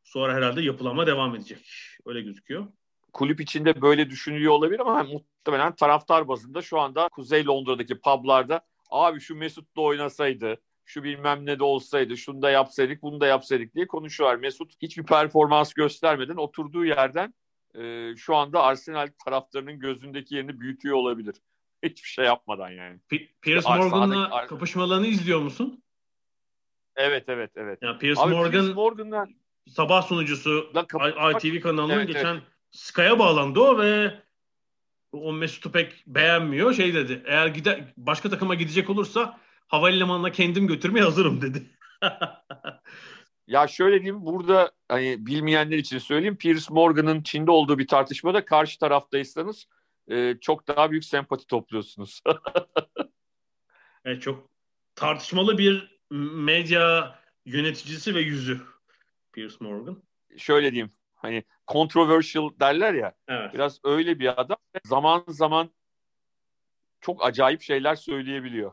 [0.04, 1.66] Sonra herhalde yapılanma devam edecek.
[2.06, 2.66] Öyle gözüküyor.
[3.12, 9.20] kulüp içinde böyle düşünülüyor olabilir ama muhtemelen taraftar bazında şu anda Kuzey Londra'daki publarda abi
[9.20, 10.60] şu Mesut da oynasaydı,
[10.92, 14.38] şu bilmem ne de olsaydı, şunu da yapsaydık, bunu da yapsaydık diye konuşuyorlar.
[14.38, 17.34] Mesut hiçbir performans göstermeden oturduğu yerden
[17.74, 21.34] e, şu anda Arsenal taraftarının gözündeki yerini büyütüyor olabilir.
[21.82, 22.98] Hiçbir şey yapmadan yani.
[23.08, 25.82] P- Piers Morgan'la Ar- kapışmalarını izliyor musun?
[26.96, 27.82] Evet evet evet.
[27.82, 29.26] Ya Piers Abi, Morgan Piers Morgan'la
[29.68, 30.72] sabah sunucusu
[31.36, 32.42] ITV kanalının evet, geçen evet.
[32.70, 34.14] Sky'a bağlandı o ve
[35.12, 36.72] o Mesut'u pek beğenmiyor.
[36.72, 37.22] Şey dedi.
[37.26, 39.40] Eğer gide başka takıma gidecek olursa
[39.72, 41.66] havalimanına kendim götürmeye hazırım dedi.
[43.46, 46.36] ya şöyle diyeyim burada hani bilmeyenler için söyleyeyim.
[46.36, 49.66] Piers Morgan'ın Çin'de olduğu bir tartışmada karşı taraftaysanız
[50.08, 52.22] e, çok daha büyük sempati topluyorsunuz.
[54.04, 54.50] evet çok
[54.94, 58.60] tartışmalı bir medya yöneticisi ve yüzü
[59.32, 60.02] Piers Morgan.
[60.36, 63.54] Şöyle diyeyim hani controversial derler ya evet.
[63.54, 65.70] biraz öyle bir adam zaman zaman
[67.00, 68.72] çok acayip şeyler söyleyebiliyor.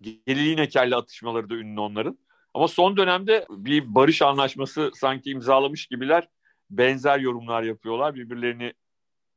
[0.00, 2.18] Geriliğin ekerli atışmaları da ünlü onların.
[2.54, 6.28] Ama son dönemde bir barış anlaşması sanki imzalamış gibiler
[6.70, 8.14] benzer yorumlar yapıyorlar.
[8.14, 8.72] Birbirlerini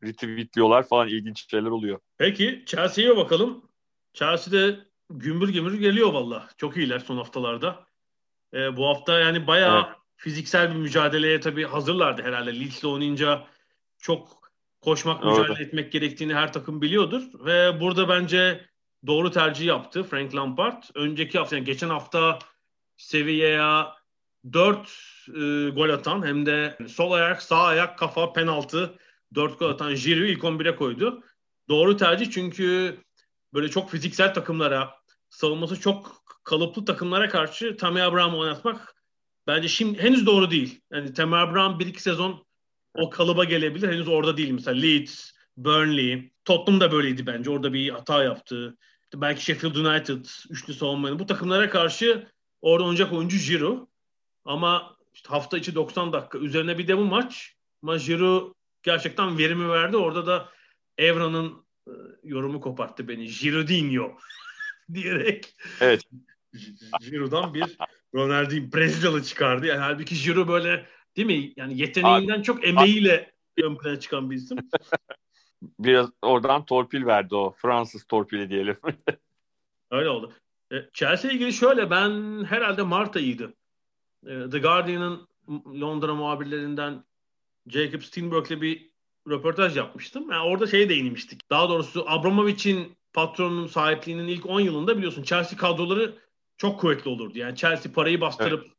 [0.04, 2.00] retweetliyorlar falan ilginç şeyler oluyor.
[2.18, 3.64] Peki Chelsea'ye bakalım.
[4.14, 6.50] Chelsea'de gümbür gümbür geliyor valla.
[6.58, 7.86] Çok iyiler son haftalarda.
[8.54, 9.96] Ee, bu hafta yani bayağı evet.
[10.16, 12.60] fiziksel bir mücadeleye tabii hazırlardı herhalde.
[12.60, 13.48] Leeds'le oynayınca
[13.98, 15.64] çok koşmak, mücadele Orada.
[15.64, 17.24] etmek gerektiğini her takım biliyordur.
[17.46, 18.66] Ve burada bence
[19.08, 20.84] doğru tercih yaptı Frank Lampard.
[20.96, 22.40] Önceki hafta, yani geçen hafta
[22.98, 23.96] Sevilla'ya
[24.54, 24.78] 4
[25.28, 28.96] e, gol atan hem de sol ayak, sağ ayak, kafa, penaltı
[29.36, 31.24] 4 gol atan Giroud'u ilk 11'e koydu.
[31.70, 32.98] Doğru tercih çünkü
[33.54, 34.94] böyle çok fiziksel takımlara,
[35.30, 38.96] savunması çok kalıplı takımlara karşı Tammy Abraham'ı oynatmak
[39.48, 40.82] bence şimdi henüz doğru değil.
[40.92, 42.46] Yani Tammy Abraham bir iki sezon
[42.96, 43.88] o kalıba gelebilir.
[43.88, 44.52] Henüz orada değil.
[44.52, 47.50] Mesela Leeds, Burnley, Tottenham da böyleydi bence.
[47.50, 48.78] Orada bir hata yaptı.
[49.22, 51.20] Belki Sheffield United, üçlü savunmanın.
[51.20, 52.28] Bu takımlara karşı
[52.62, 53.88] orada oynayacak oyuncu Giroud.
[54.46, 57.56] Ama işte hafta içi 90 dakika üzerine bir de bu maç.
[57.84, 59.98] Ama Giroud gerçekten verimi verdi.
[59.98, 60.50] Orada da
[60.98, 61.92] Evran'ın e,
[62.24, 63.28] yorumu koparttı beni.
[63.28, 64.18] Giroudinho
[64.94, 65.56] diyerek.
[65.82, 66.02] Evet.
[67.00, 67.78] Giroud'dan bir
[68.16, 69.66] Ronaldinho Brezilyalı çıkardı.
[69.66, 70.86] Yani halbuki Giroud böyle
[71.18, 71.54] değil mi?
[71.56, 73.66] Yani yeteneğinden abi, çok emeğiyle abi.
[73.66, 74.58] ön plana çıkan bir isim.
[75.80, 77.56] Biraz oradan torpil verdi o.
[77.58, 78.78] Fransız torpili diyelim.
[79.92, 80.34] Öyle oldu.
[80.72, 83.54] E, Chelsea ilgili şöyle ben herhalde Mart ayıydı.
[84.26, 85.28] E, The Guardian'ın
[85.82, 87.04] Londra muhabirlerinden
[87.68, 88.90] Jacob Steinberg'le bir
[89.30, 90.32] röportaj yapmıştım.
[90.32, 91.50] Yani orada şeye değinmiştik.
[91.50, 96.16] Daha doğrusu Abramovich'in patronun sahipliğinin ilk 10 yılında biliyorsun Chelsea kadroları
[96.58, 97.38] çok kuvvetli olurdu.
[97.38, 98.76] Yani Chelsea parayı bastırıp evet.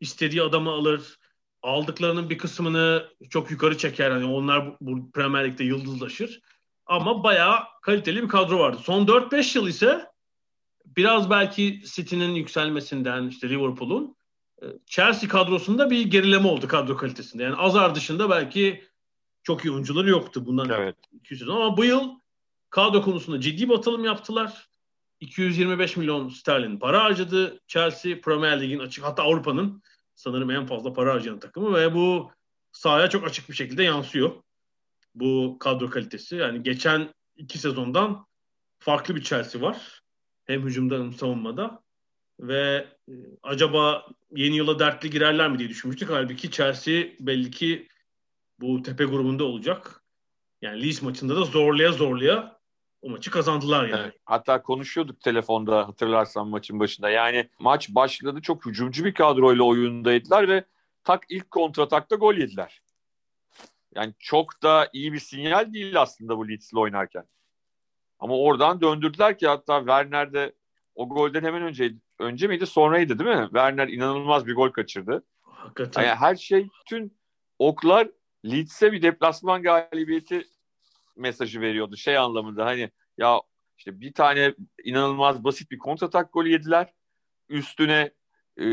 [0.00, 1.17] istediği adamı alır.
[1.62, 4.10] Aldıklarının bir kısmını çok yukarı çeker.
[4.10, 6.40] Yani onlar bu Premier Lig'de yıldızlaşır.
[6.86, 8.78] Ama bayağı kaliteli bir kadro vardı.
[8.82, 10.06] Son 4-5 yıl ise
[10.86, 14.16] biraz belki City'nin yükselmesinden işte Liverpool'un
[14.62, 17.42] e, Chelsea kadrosunda bir gerileme oldu kadro kalitesinde.
[17.42, 18.84] Yani Azar dışında belki
[19.42, 20.96] çok iyi oyuncuları yoktu bundan evet.
[21.12, 22.10] 200 sezon ama bu yıl
[22.70, 24.68] kadro konusunda ciddi bir atılım yaptılar.
[25.20, 29.82] 225 milyon sterlin para harcadı Chelsea Premier Lig'in açık hatta Avrupa'nın
[30.18, 32.30] sanırım en fazla para harcayan takımı ve bu
[32.72, 34.42] sahaya çok açık bir şekilde yansıyor.
[35.14, 38.26] Bu kadro kalitesi yani geçen iki sezondan
[38.78, 40.02] farklı bir Chelsea var.
[40.44, 41.82] Hem hücumda hem savunmada
[42.40, 46.10] ve e, acaba yeni yıla dertli girerler mi diye düşünmüştük.
[46.10, 47.88] Halbuki Chelsea belli ki
[48.60, 50.04] bu tepe grubunda olacak.
[50.62, 52.57] Yani Leeds maçında da zorlaya zorlaya
[53.02, 54.02] o maçı kazandılar yani.
[54.02, 57.10] Evet, hatta konuşuyorduk telefonda hatırlarsan maçın başında.
[57.10, 60.64] Yani maç başladı çok hücumcu bir kadroyla oyundaydılar ve
[61.04, 62.82] tak ilk kontratakta gol yediler.
[63.94, 67.24] Yani çok da iyi bir sinyal değil aslında bu Leeds'le oynarken.
[68.18, 70.52] Ama oradan döndürdüler ki hatta Werner de
[70.94, 73.44] o golden hemen önce önce miydi sonraydı değil mi?
[73.44, 75.24] Werner inanılmaz bir gol kaçırdı.
[75.42, 76.02] Hakikaten.
[76.02, 77.10] Yani her şey tüm
[77.58, 78.08] oklar
[78.44, 80.44] Leeds'e bir deplasman galibiyeti
[81.18, 81.96] mesajı veriyordu.
[81.96, 83.40] Şey anlamında hani ya
[83.78, 84.54] işte bir tane
[84.84, 86.92] inanılmaz basit bir kontratak golü yediler.
[87.48, 88.10] Üstüne
[88.58, 88.64] e,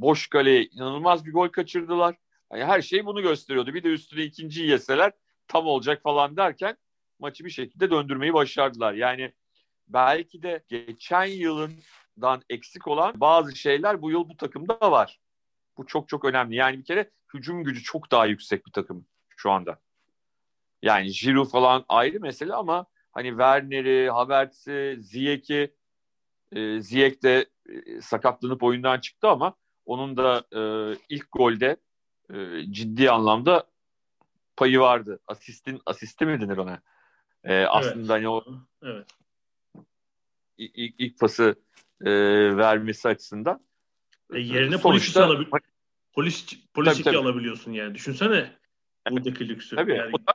[0.00, 2.16] boş kaleye inanılmaz bir gol kaçırdılar.
[2.52, 3.74] Yani her şey bunu gösteriyordu.
[3.74, 5.12] Bir de üstüne ikinciyi yeseler
[5.48, 6.76] tam olacak falan derken
[7.18, 8.94] maçı bir şekilde döndürmeyi başardılar.
[8.94, 9.32] Yani
[9.88, 15.20] belki de geçen yılından eksik olan bazı şeyler bu yıl bu takımda var.
[15.76, 16.54] Bu çok çok önemli.
[16.54, 19.78] Yani bir kere hücum gücü çok daha yüksek bir takım şu anda.
[20.82, 25.74] Yani Giroud falan ayrı mesele ama hani Werner'i, Havertz'i, Ziyech'i
[26.52, 29.54] e, Ziyech de e, sakatlanıp oyundan çıktı ama
[29.86, 30.60] onun da e,
[31.08, 31.76] ilk golde
[32.34, 33.64] e, ciddi anlamda
[34.56, 35.20] payı vardı.
[35.26, 36.82] Asistin asisti mi denir ona?
[37.44, 38.44] Ee, aslında hani o
[38.82, 39.06] Evet.
[40.58, 41.56] ilk, ilk pası
[42.04, 42.10] e,
[42.56, 43.60] vermesi açısından.
[44.34, 45.46] E, yerine Sonuçta- polis alabil
[46.12, 47.18] polis polis Tabii, tabii.
[47.18, 47.94] alabiliyorsun yani.
[47.94, 48.52] Düşünsene
[49.10, 49.76] buradaki lüksü.
[49.76, 49.92] Tabii.
[49.96, 50.32] Yani, O da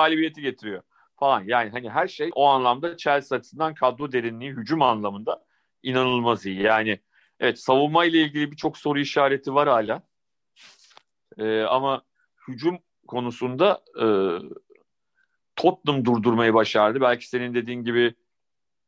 [0.00, 0.82] galibiyeti getiriyor
[1.16, 1.44] falan.
[1.46, 5.44] Yani hani her şey o anlamda Chelsea açısından kadro derinliği hücum anlamında
[5.82, 6.62] inanılmaz iyi.
[6.62, 7.00] Yani
[7.40, 10.02] evet savunma ile ilgili birçok soru işareti var hala.
[11.38, 12.02] Ee, ama
[12.48, 14.06] hücum konusunda e,
[15.56, 17.00] Tottenham durdurmayı başardı.
[17.00, 18.14] Belki senin dediğin gibi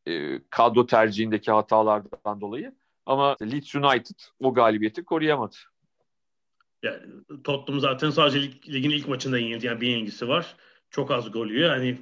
[0.07, 2.75] e, kadro tercihindeki hatalardan dolayı.
[3.07, 5.57] Ama Leeds United o galibiyeti koruyamadı.
[6.83, 7.01] yani
[7.45, 9.67] Tottenham zaten sadece lig- ligin ilk maçında yenildi.
[9.67, 10.57] Yani bir yenilgisi var.
[10.91, 11.77] Çok az gol yiyor.
[11.77, 11.99] Yani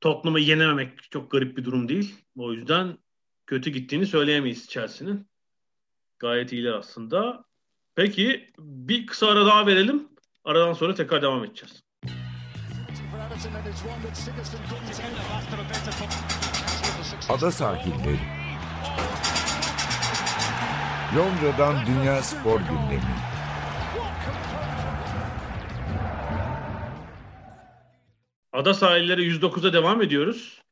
[0.00, 2.14] Tottenham'ı yenememek çok garip bir durum değil.
[2.36, 2.98] O yüzden
[3.46, 5.28] kötü gittiğini söyleyemeyiz Chelsea'nin.
[6.18, 7.44] Gayet iyiler aslında.
[7.94, 10.08] Peki bir kısa ara daha verelim.
[10.44, 11.82] Aradan sonra tekrar devam edeceğiz.
[17.28, 18.18] Ada sahilleri.
[21.16, 23.27] Londra'dan Dünya Spor Gündemi.
[28.58, 30.62] Ada sahilleri 109'a devam ediyoruz.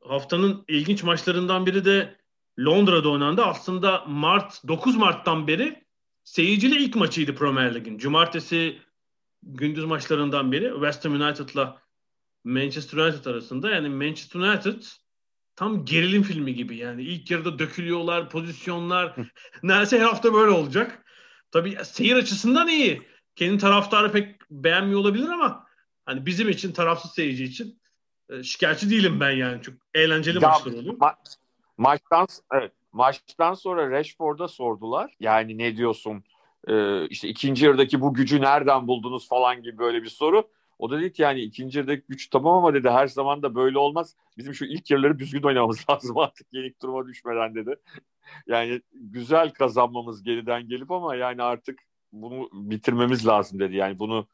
[0.00, 2.16] Haftanın ilginç maçlarından biri de
[2.58, 3.44] Londra'da oynandı.
[3.44, 5.84] Aslında Mart 9 Mart'tan beri
[6.24, 7.98] seyircili ilk maçıydı Premier Lig'in.
[7.98, 8.78] Cumartesi
[9.42, 11.82] gündüz maçlarından biri West Ham United'la
[12.44, 13.70] Manchester United arasında.
[13.70, 14.82] Yani Manchester United
[15.56, 16.76] tam gerilim filmi gibi.
[16.76, 19.16] Yani ilk yarıda dökülüyorlar, pozisyonlar.
[19.62, 21.04] Neredeyse her hafta böyle olacak.
[21.50, 23.02] Tabii seyir açısından iyi.
[23.34, 25.65] Kendi taraftarı pek beğenmiyor olabilir ama
[26.06, 27.78] hani bizim için tarafsız seyirci için
[28.30, 29.62] e, şikayetçi değilim ben yani.
[29.62, 30.94] Çok eğlenceli Ya, maçlar oluyor.
[30.94, 31.36] ma-
[31.76, 35.14] maçtan evet maçtan sonra Rashford'a sordular.
[35.20, 36.24] Yani ne diyorsun?
[36.68, 40.48] Ee, işte ikinci yarıdaki bu gücü nereden buldunuz falan gibi böyle bir soru.
[40.78, 43.78] O da dedi ki yani ikinci yarıdaki güç tamam ama dedi her zaman da böyle
[43.78, 44.16] olmaz.
[44.38, 47.76] Bizim şu ilk yarıları düzgün oynamamız lazım artık yenik duruma düşmeden dedi.
[48.46, 51.78] Yani güzel kazanmamız geriden gelip ama yani artık
[52.12, 53.76] bunu bitirmemiz lazım dedi.
[53.76, 54.26] Yani bunu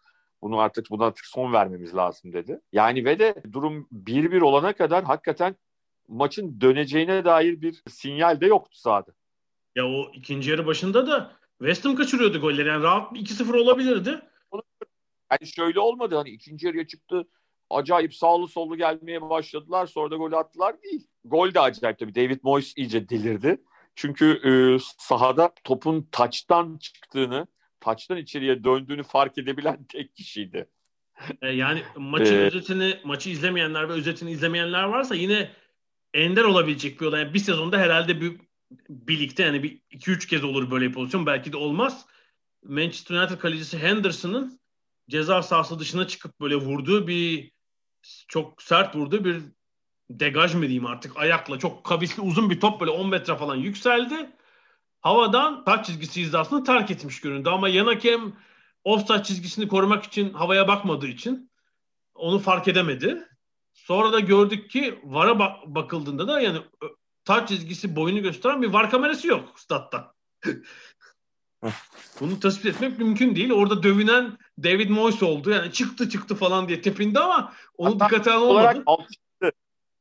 [0.42, 2.60] bunu artık buna artık son vermemiz lazım dedi.
[2.72, 5.56] Yani ve de durum 1-1 olana kadar hakikaten
[6.08, 9.12] maçın döneceğine dair bir sinyal de yoktu sahada.
[9.76, 12.68] Ya o ikinci yarı başında da West Ham kaçırıyordu golleri.
[12.68, 14.22] Yani rahat 2-0 olabilirdi.
[15.30, 17.26] Yani şöyle olmadı hani ikinci yarıya çıktı
[17.70, 21.06] acayip sağlı sollu gelmeye başladılar sonra da gol attılar değil.
[21.24, 23.62] Gol de acayip tabii David Moyes iyice delirdi.
[23.94, 24.52] Çünkü e,
[24.98, 27.46] sahada topun taçtan çıktığını,
[27.82, 30.68] taçtan içeriye döndüğünü fark edebilen tek kişiydi.
[31.42, 35.50] E, yani maçın Ee, özetini, maçı izlemeyenler ve özetini izlemeyenler varsa yine
[36.14, 37.22] ender olabilecek bir olay.
[37.22, 38.40] Yani bir sezonda herhalde bir
[38.88, 41.26] birlikte yani bir 2-3 kez olur böyle bir pozisyon.
[41.26, 42.06] Belki de olmaz.
[42.64, 44.60] Manchester United kalecisi Henderson'ın
[45.10, 47.52] ceza sahası dışına çıkıp böyle vurduğu bir
[48.28, 49.42] çok sert vurduğu bir
[50.10, 54.30] degaj mı diyeyim artık ayakla çok kavisli uzun bir top böyle 10 metre falan yükseldi.
[55.02, 58.32] Havadan taç çizgisi hizasını terk etmiş göründü ama yan hakem
[58.84, 61.50] offside çizgisini korumak için havaya bakmadığı için
[62.14, 63.28] onu fark edemedi.
[63.72, 66.58] Sonra da gördük ki VAR'a bak- bakıldığında da yani
[67.24, 70.14] taç çizgisi boyunu gösteren bir VAR kamerası yok statta.
[72.20, 73.50] Bunu tespit etmek mümkün değil.
[73.50, 75.50] Orada dövünen David Moyes oldu.
[75.50, 79.52] Yani çıktı çıktı falan diye tepindi ama onu Hatta dikkate olarak alkışladı.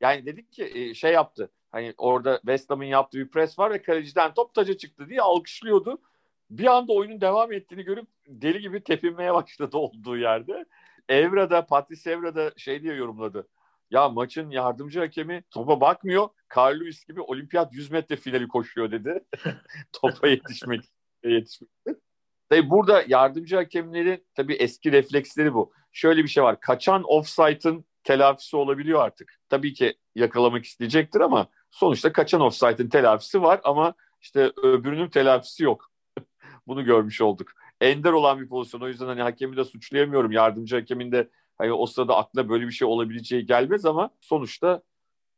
[0.01, 1.51] Yani dedik ki e, şey yaptı.
[1.71, 6.01] Hani orada West Ham'ın yaptığı bir pres var ve kaleciden top taca çıktı diye alkışlıyordu.
[6.49, 10.65] Bir anda oyunun devam ettiğini görüp deli gibi tepinmeye başladı olduğu yerde.
[11.09, 13.47] Evra da Patrice Evra da şey diye yorumladı.
[13.91, 16.29] Ya maçın yardımcı hakemi topa bakmıyor.
[16.55, 19.23] Carl Lewis gibi olimpiyat 100 metre finali koşuyor dedi.
[19.93, 20.81] Topa yetişmek
[21.23, 21.69] yetişmek.
[22.49, 25.73] Tabii burada yardımcı hakemlerin tabii eski refleksleri bu.
[25.91, 26.59] Şöyle bir şey var.
[26.59, 29.39] Kaçan offside'ın telafisi olabiliyor artık.
[29.49, 35.91] Tabii ki yakalamak isteyecektir ama sonuçta kaçan offside'ın telafisi var ama işte öbürünün telafisi yok.
[36.67, 37.51] Bunu görmüş olduk.
[37.81, 38.81] Ender olan bir pozisyon.
[38.81, 40.31] O yüzden hani hakemi de suçlayamıyorum.
[40.31, 44.81] Yardımcı hakemin de hani o sırada aklına böyle bir şey olabileceği gelmez ama sonuçta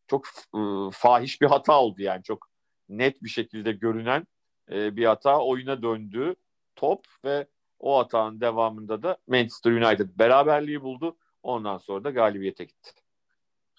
[0.07, 0.59] çok e,
[0.91, 2.23] fahiş bir hata oldu yani.
[2.23, 2.47] Çok
[2.89, 4.27] net bir şekilde görünen
[4.71, 6.35] e, bir hata oyuna döndü
[6.75, 7.47] top ve
[7.79, 11.17] o hatanın devamında da Manchester United beraberliği buldu.
[11.43, 12.91] Ondan sonra da galibiyete gitti.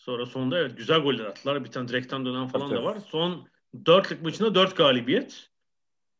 [0.05, 1.65] Sonra sonunda evet güzel goller attılar.
[1.65, 2.99] Bir tane direkten dönen falan Tabii, da var.
[3.09, 3.49] Son
[3.87, 5.51] dörtlük maçında dört galibiyet.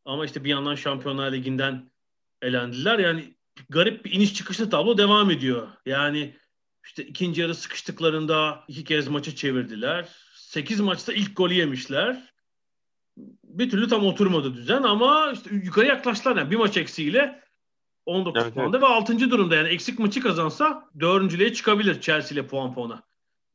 [0.05, 1.91] Ama işte bir yandan Şampiyonlar Ligi'nden
[2.41, 2.99] elendiler.
[2.99, 3.35] Yani
[3.69, 5.67] garip bir iniş çıkışlı tablo devam ediyor.
[5.85, 6.35] Yani
[6.85, 10.09] işte ikinci yarı sıkıştıklarında iki kez maçı çevirdiler.
[10.35, 12.33] Sekiz maçta ilk golü yemişler.
[13.43, 16.35] Bir türlü tam oturmadı düzen ama işte yukarı yaklaştılar.
[16.35, 17.43] Yani bir maç eksiğiyle
[18.05, 18.89] 19 evet, puanda evet.
[18.89, 19.19] ve 6.
[19.19, 23.03] durumda yani eksik maçı kazansa 4.lüğe çıkabilir Chelsea ile puan puana.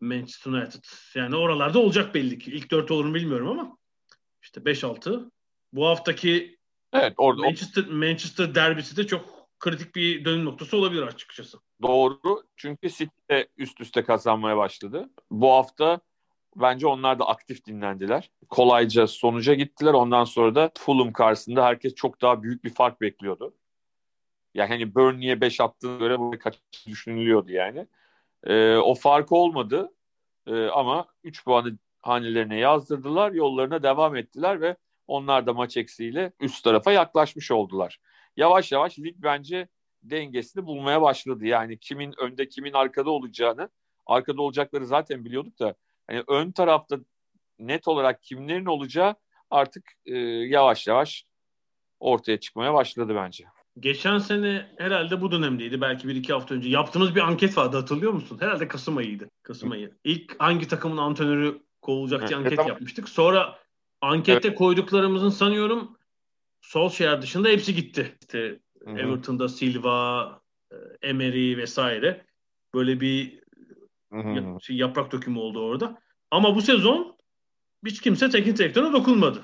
[0.01, 0.85] Manchester United.
[1.15, 2.53] Yani oralarda olacak belli ki.
[2.53, 3.77] İlk 4 olur mu bilmiyorum ama
[4.43, 5.31] işte 5-6.
[5.73, 6.59] Bu haftaki
[6.93, 11.59] evet, orada Manchester, Manchester derbisi de çok kritik bir dönüm noktası olabilir açıkçası.
[11.83, 12.43] Doğru.
[12.57, 15.11] Çünkü City de üst üste kazanmaya başladı.
[15.31, 16.01] Bu hafta
[16.57, 18.31] bence onlar da aktif dinlendiler.
[18.49, 19.93] Kolayca sonuca gittiler.
[19.93, 23.55] Ondan sonra da Fulham karşısında herkes çok daha büyük bir fark bekliyordu.
[24.55, 27.87] Yani hani Burnley'e 5 attığına göre bu kaç düşünülüyordu yani.
[28.45, 29.93] Ee, o fark olmadı.
[30.47, 33.33] Ee, ama 3 puanı hanelerine yazdırdılar.
[33.33, 34.77] Yollarına devam ettiler ve
[35.07, 38.01] onlar da maç eksiğiyle üst tarafa yaklaşmış oldular.
[38.37, 39.69] Yavaş yavaş lig bence
[40.03, 41.47] dengesini bulmaya başladı.
[41.47, 43.69] Yani kimin önde kimin arkada olacağını
[44.07, 45.75] arkada olacakları zaten biliyorduk da
[46.07, 46.99] hani ön tarafta
[47.59, 49.15] net olarak kimlerin olacağı
[49.51, 51.25] artık e, yavaş yavaş
[52.01, 53.45] ortaya çıkmaya başladı bence.
[53.81, 55.81] Geçen sene herhalde bu dönemdeydi.
[55.81, 58.39] Belki bir iki hafta önce yaptığımız bir anket vardı hatırlıyor musun?
[58.41, 59.31] Herhalde Kasım ayıydı.
[59.43, 59.93] Kasım ayı.
[60.05, 62.69] İlk hangi takımın antrenörü kovulacak diye anket e, tamam.
[62.69, 63.09] yapmıştık.
[63.09, 63.59] Sonra
[64.01, 64.59] ankette evet.
[64.59, 65.97] koyduklarımızın sanıyorum
[66.61, 68.17] Solskjaer dışında hepsi gitti.
[68.21, 68.99] İşte Hı-hı.
[68.99, 70.41] Everton'da Silva,
[70.73, 72.27] e, Emery vesaire.
[72.75, 73.41] Böyle bir
[74.13, 74.61] Hı-hı.
[74.63, 76.03] şey, yaprak dökümü oldu orada.
[76.31, 77.17] Ama bu sezon
[77.87, 79.43] hiç kimse teknik direktörüne dokunmadı.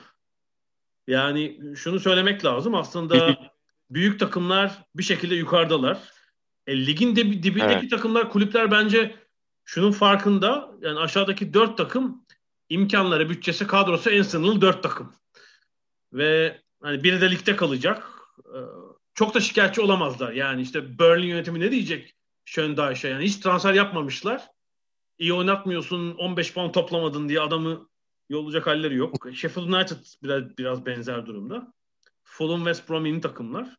[1.07, 2.74] Yani şunu söylemek lazım.
[2.74, 3.37] Aslında
[3.91, 5.99] büyük takımlar bir şekilde yukarıdalar.
[6.66, 7.91] E, ligin de, dibindeki evet.
[7.91, 9.16] takımlar, kulüpler bence
[9.64, 10.70] şunun farkında.
[10.82, 12.24] Yani aşağıdaki dört takım
[12.68, 15.12] imkanları, bütçesi, kadrosu en sınırlı dört takım.
[16.12, 18.09] Ve hani biri de ligde kalacak.
[18.45, 18.59] Ee,
[19.14, 20.32] çok da şikayetçi olamazlar.
[20.32, 22.14] Yani işte Burnley yönetimi ne diyecek
[22.45, 23.09] Schöndaish'e?
[23.09, 24.49] Yani hiç transfer yapmamışlar.
[25.18, 27.89] İyi oynatmıyorsun, 15 puan toplamadın diye adamı
[28.28, 29.26] yollayacak halleri yok.
[29.34, 31.72] Sheffield United biraz, biraz benzer durumda.
[32.26, 33.76] Fulham, West Brom takımlar.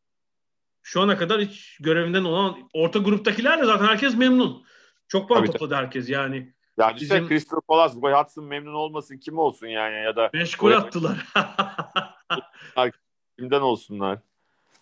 [0.84, 4.66] Şu ana kadar hiç görevinden olan orta gruptakiler de zaten herkes memnun.
[5.08, 6.54] Çok puan topladı herkes yani.
[6.78, 7.18] Yani bizim...
[7.18, 11.26] işte Crystal Palace, Roy Hudson memnun olmasın kim olsun yani ya da 5 gol attılar.
[13.40, 14.20] Kimden olsunlar?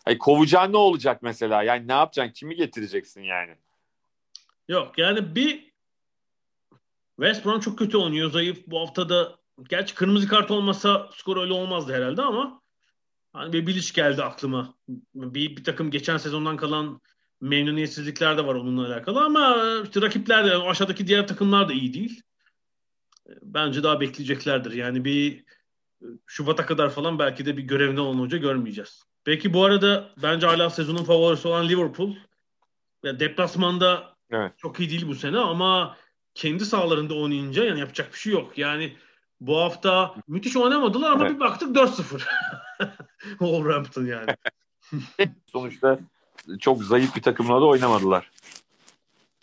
[0.06, 1.64] Hayır, kovacağın ne olacak mesela?
[1.64, 2.34] Yani ne yapacaksın?
[2.34, 3.56] Kimi getireceksin yani?
[4.68, 5.72] Yok yani bir
[7.16, 8.32] West Brom çok kötü oynuyor.
[8.32, 9.36] Zayıf bu haftada
[9.70, 12.62] gerçi kırmızı kart olmasa skor öyle olmazdı herhalde ama
[13.36, 14.74] hani bir Bilic geldi aklıma.
[15.16, 17.02] Bir, bir takım geçen sezondan kalan
[17.42, 22.22] memnuniyetsizlikler de var onunla alakalı ama işte rakipler de aşağıdaki diğer takımlar da iyi değil.
[23.42, 24.72] Bence daha bekleyeceklerdir.
[24.72, 25.44] Yani bir
[26.26, 29.04] Şubat'a kadar falan belki de bir görevinde olan hoca görmeyeceğiz.
[29.24, 32.16] Peki bu arada bence hala sezonun favorisi olan Liverpool
[33.04, 34.52] ya deplasmanda evet.
[34.58, 35.98] çok iyi değil bu sene ama
[36.36, 38.58] kendi sahalarında oynayınca yani yapacak bir şey yok.
[38.58, 38.98] Yani
[39.42, 41.36] bu hafta müthiş oynamadılar ama evet.
[41.36, 42.22] bir baktık 4-0.
[43.40, 44.36] Wolverhampton yani.
[45.46, 46.00] Sonuçta
[46.60, 48.32] çok zayıf bir takımla da oynamadılar.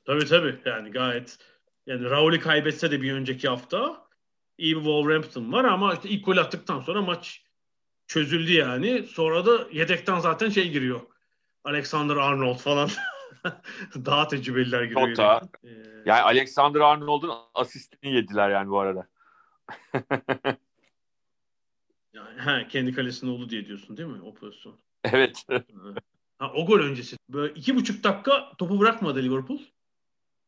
[0.04, 1.38] Tabii tabii yani gayet
[1.86, 4.06] yani Raul'i kaybetse de bir önceki hafta
[4.58, 7.42] iyi bir Wolverhampton var ama işte ilk gol attıktan sonra maç
[8.06, 9.02] çözüldü yani.
[9.02, 11.00] Sonra da yedekten zaten şey giriyor.
[11.64, 12.88] Alexander Arnold falan.
[13.94, 15.08] Daha tecrübeliler giriyor.
[15.08, 15.40] Çok daha.
[15.64, 15.68] Ee...
[16.06, 19.06] Yani Alexander Arnold'un asistini yediler yani bu arada.
[22.12, 24.78] Yani, he, kendi kalesinin oldu diye diyorsun değil mi o pozisyon?
[25.04, 25.46] Evet.
[26.38, 27.16] ha, o gol öncesi.
[27.28, 29.58] Böyle iki buçuk dakika topu bırakmadı Liverpool.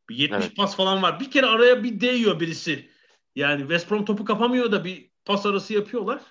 [0.09, 0.57] Bir 70 evet.
[0.57, 1.21] pas falan var.
[1.21, 2.91] Bir kere araya bir değiyor birisi.
[3.37, 6.23] Yani West Brom topu kapamıyor da bir pas arası yapıyorlar.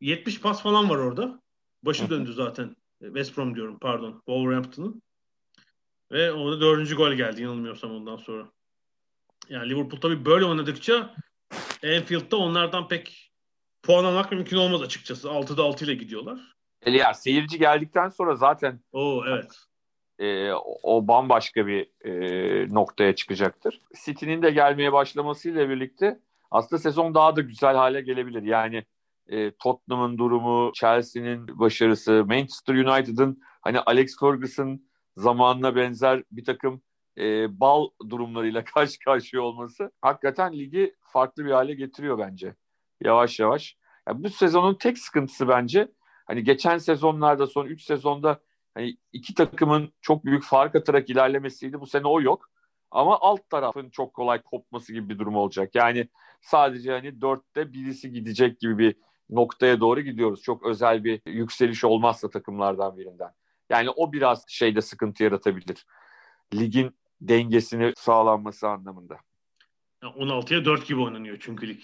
[0.00, 1.42] 70 pas falan var orada.
[1.82, 2.76] Başı döndü zaten.
[3.00, 4.12] West Brom diyorum pardon.
[4.12, 5.02] Wolverhampton'ın.
[6.12, 8.52] Ve orada dördüncü gol geldi yanılmıyorsam ondan sonra.
[9.48, 11.14] Yani Liverpool tabii böyle oynadıkça
[11.84, 13.27] Anfield'da onlardan pek
[13.88, 15.28] puan almak mümkün olmaz açıkçası.
[15.28, 16.40] 6'da 6 ile gidiyorlar.
[16.86, 19.52] Ya seyirci geldikten sonra zaten Oo evet.
[20.18, 23.80] E, o bambaşka bir e, noktaya çıkacaktır.
[24.04, 26.20] City'nin de gelmeye başlamasıyla birlikte
[26.50, 28.42] aslında sezon daha da güzel hale gelebilir.
[28.42, 28.84] Yani
[29.26, 34.80] e, Tottenham'ın durumu, Chelsea'nin başarısı, Manchester United'ın hani Alex Ferguson
[35.16, 36.82] zamanına benzer bir takım
[37.18, 42.54] e, bal durumlarıyla karşı karşıya olması hakikaten ligi farklı bir hale getiriyor bence.
[43.00, 43.77] Yavaş yavaş.
[44.08, 45.92] Yani bu sezonun tek sıkıntısı bence
[46.26, 48.40] hani geçen sezonlarda son 3 sezonda
[48.74, 51.80] hani iki takımın çok büyük fark atarak ilerlemesiydi.
[51.80, 52.50] Bu sene o yok.
[52.90, 55.74] Ama alt tarafın çok kolay kopması gibi bir durum olacak.
[55.74, 56.08] Yani
[56.40, 58.96] sadece hani dörtte birisi gidecek gibi bir
[59.30, 60.42] noktaya doğru gidiyoruz.
[60.42, 63.30] Çok özel bir yükseliş olmazsa takımlardan birinden.
[63.70, 65.86] Yani o biraz şeyde sıkıntı yaratabilir.
[66.54, 69.18] Ligin dengesini sağlanması anlamında.
[70.02, 71.82] 16'ya 4 gibi oynanıyor çünkü lig.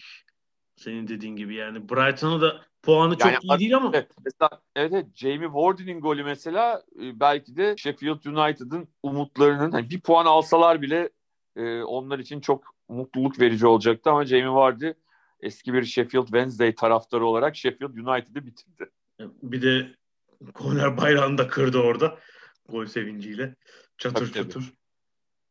[0.77, 3.91] Senin dediğin gibi yani Brighton'ı da Puanı çok yani, iyi değil ama.
[3.95, 9.91] Evet, mesela, evet, evet Jamie Vardy'nin golü mesela e, belki de Sheffield United'ın umutlarının hani
[9.91, 11.11] bir puan alsalar bile
[11.57, 14.91] e, onlar için çok mutluluk verici olacaktı ama Jamie Vardy
[15.41, 18.91] eski bir Sheffield Wednesday taraftarı olarak Sheffield United'ı bitirdi.
[19.43, 19.95] Bir de
[20.55, 22.19] korner bayrağını da kırdı orada
[22.69, 23.55] gol sevinciyle.
[23.99, 24.53] Çatır tabii, çatır.
[24.53, 24.77] Tabii.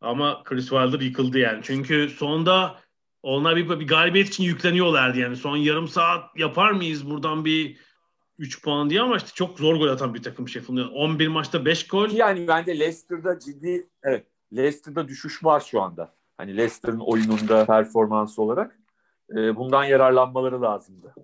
[0.01, 1.59] Ama Chris Wilder yıkıldı yani.
[1.63, 2.82] Çünkü sonunda
[3.23, 5.35] onlar bir, bir galibiyet için yükleniyorlardı yani.
[5.35, 7.77] Son yarım saat yapar mıyız buradan bir
[8.37, 10.89] 3 puan diye ama işte çok zor gol atan bir takım Sheffield.
[10.93, 12.09] 11 maçta 5 gol.
[12.09, 16.15] Yani bence Leicester'da ciddi evet Leicester'da düşüş var şu anda.
[16.37, 18.79] Hani Leicester'ın oyununda performansı olarak
[19.31, 21.15] e, bundan yararlanmaları lazımdı.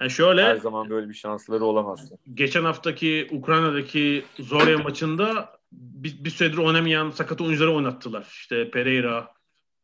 [0.00, 2.12] Yani şöyle her zaman böyle bir şansları olamaz.
[2.34, 8.26] Geçen haftaki Ukrayna'daki Zorya maçında bir, bir süredir oynamayan sakat oyuncuları oynattılar.
[8.30, 9.34] İşte Pereira,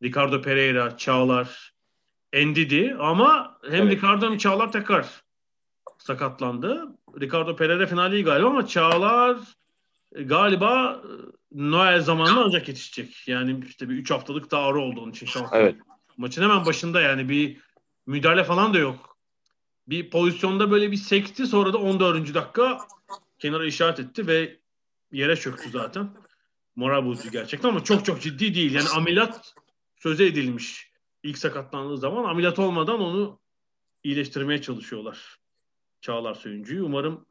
[0.03, 1.73] Ricardo Pereira, Çağlar,
[2.33, 3.97] Endidi ama hem evet.
[3.97, 5.23] Ricardo hem Çağlar tekrar
[5.97, 6.87] sakatlandı.
[7.19, 9.37] Ricardo Pereira final değil galiba ama Çağlar
[10.15, 11.09] e, galiba e,
[11.51, 13.27] Noel zamanında ancak yetişecek.
[13.27, 15.57] Yani işte bir 3 haftalık da ağrı oldu onun için şanslı.
[15.57, 15.75] Evet.
[16.17, 17.57] Maçın hemen başında yani bir
[18.05, 19.17] müdahale falan da yok.
[19.87, 22.33] Bir pozisyonda böyle bir sekti sonra da 14.
[22.33, 22.77] dakika
[23.39, 24.57] kenara işaret etti ve
[25.11, 26.09] yere çöktü zaten.
[26.75, 28.73] Moral bozucu gerçekten ama çok çok ciddi değil.
[28.73, 29.53] Yani ameliyat
[29.99, 30.91] söze edilmiş
[31.23, 33.39] ilk sakatlandığı zaman ameliyat olmadan onu
[34.03, 35.37] iyileştirmeye çalışıyorlar.
[36.01, 36.81] Çağlar Söyüncü'yü.
[36.81, 37.25] Umarım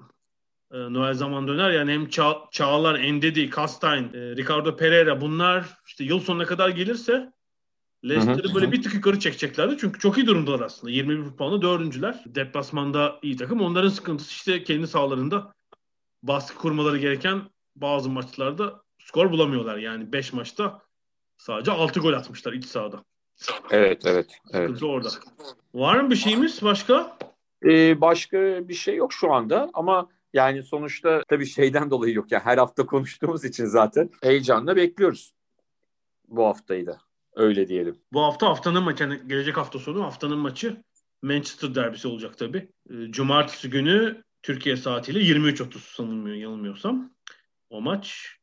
[0.73, 1.71] e, Noel zaman döner.
[1.71, 7.33] Yani hem Ça Çağlar, Endedi, Kastain, e, Ricardo Pereira bunlar işte yıl sonuna kadar gelirse
[8.05, 9.77] Leicester'ı böyle bir tık yukarı çekeceklerdi.
[9.81, 10.91] Çünkü çok iyi durumdalar aslında.
[10.91, 12.23] 21 puanla dördüncüler.
[12.27, 13.61] Deplasmanda iyi takım.
[13.61, 15.55] Onların sıkıntısı işte kendi sahalarında
[16.23, 19.77] baskı kurmaları gereken bazı maçlarda skor bulamıyorlar.
[19.77, 20.86] Yani 5 maçta
[21.39, 23.05] sadece 6 gol atmışlar iç sahada.
[23.71, 24.39] Evet, evet.
[24.53, 24.69] evet.
[24.69, 25.09] Sıkıntı orada.
[25.75, 27.19] Var mı bir şeyimiz başka?
[27.65, 32.33] Ee, başka bir şey yok şu anda ama yani sonuçta tabii şeyden dolayı yok.
[32.33, 35.35] Yani her hafta konuştuğumuz için zaten heyecanla bekliyoruz
[36.29, 36.99] bu haftayı da.
[37.35, 37.99] Öyle diyelim.
[38.13, 40.83] Bu hafta haftanın maçı, yani gelecek hafta sonu haftanın maçı
[41.23, 42.69] Manchester derbisi olacak tabii.
[42.91, 47.11] Ee, cumartesi günü Türkiye saatiyle 23.30 sanılmıyor yanılmıyorsam.
[47.71, 48.37] O maç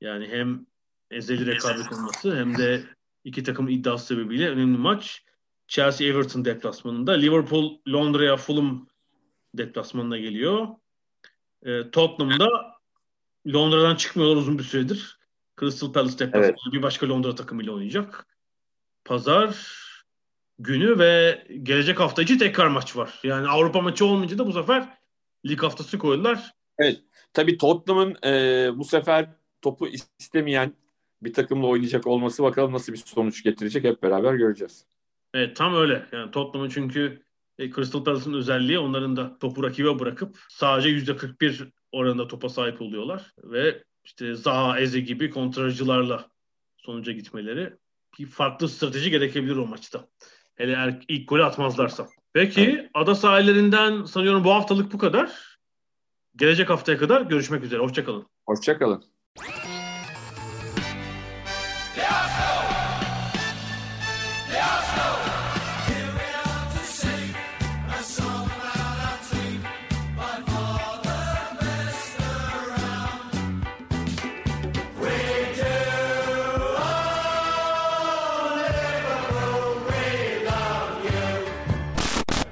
[0.00, 0.66] yani hem
[1.10, 2.84] ezeli rekabet olması hem de
[3.24, 5.24] iki takım iddiası sebebiyle önemli maç.
[5.68, 7.12] Chelsea Everton deplasmanında.
[7.12, 8.88] Liverpool Londra'ya Fulham
[9.54, 10.68] deplasmanına geliyor.
[11.62, 12.48] E, Tottenham'da
[13.46, 15.18] Londra'dan çıkmıyorlar uzun bir süredir.
[15.60, 16.72] Crystal Palace deplasmanında evet.
[16.72, 18.26] bir başka Londra takımıyla oynayacak.
[19.04, 19.80] Pazar
[20.58, 23.20] günü ve gelecek hafta içi tekrar maç var.
[23.22, 24.98] Yani Avrupa maçı olmayınca da bu sefer
[25.46, 26.54] lig haftası koydular.
[26.78, 27.00] Evet.
[27.32, 29.30] Tabii Tottenham'ın e, bu sefer
[29.62, 29.88] topu
[30.18, 30.74] istemeyen
[31.22, 34.86] bir takımla oynayacak olması bakalım nasıl bir sonuç getirecek hep beraber göreceğiz.
[35.34, 36.06] Evet tam öyle.
[36.12, 37.22] Yani Tottenham'ın çünkü
[37.58, 43.32] e, Crystal Palace'ın özelliği onların da topu rakibe bırakıp sadece %41 oranında topa sahip oluyorlar
[43.44, 46.28] ve işte Zaha, Eze gibi kontracılarla
[46.76, 47.72] sonuca gitmeleri
[48.18, 50.06] bir farklı strateji gerekebilir o maçta.
[50.54, 52.08] Hele eğer ilk golü atmazlarsa.
[52.32, 55.58] Peki ada sahillerinden sanıyorum bu haftalık bu kadar.
[56.36, 57.80] Gelecek haftaya kadar görüşmek üzere.
[57.80, 58.26] Hoşçakalın.
[58.46, 59.04] Hoşçakalın.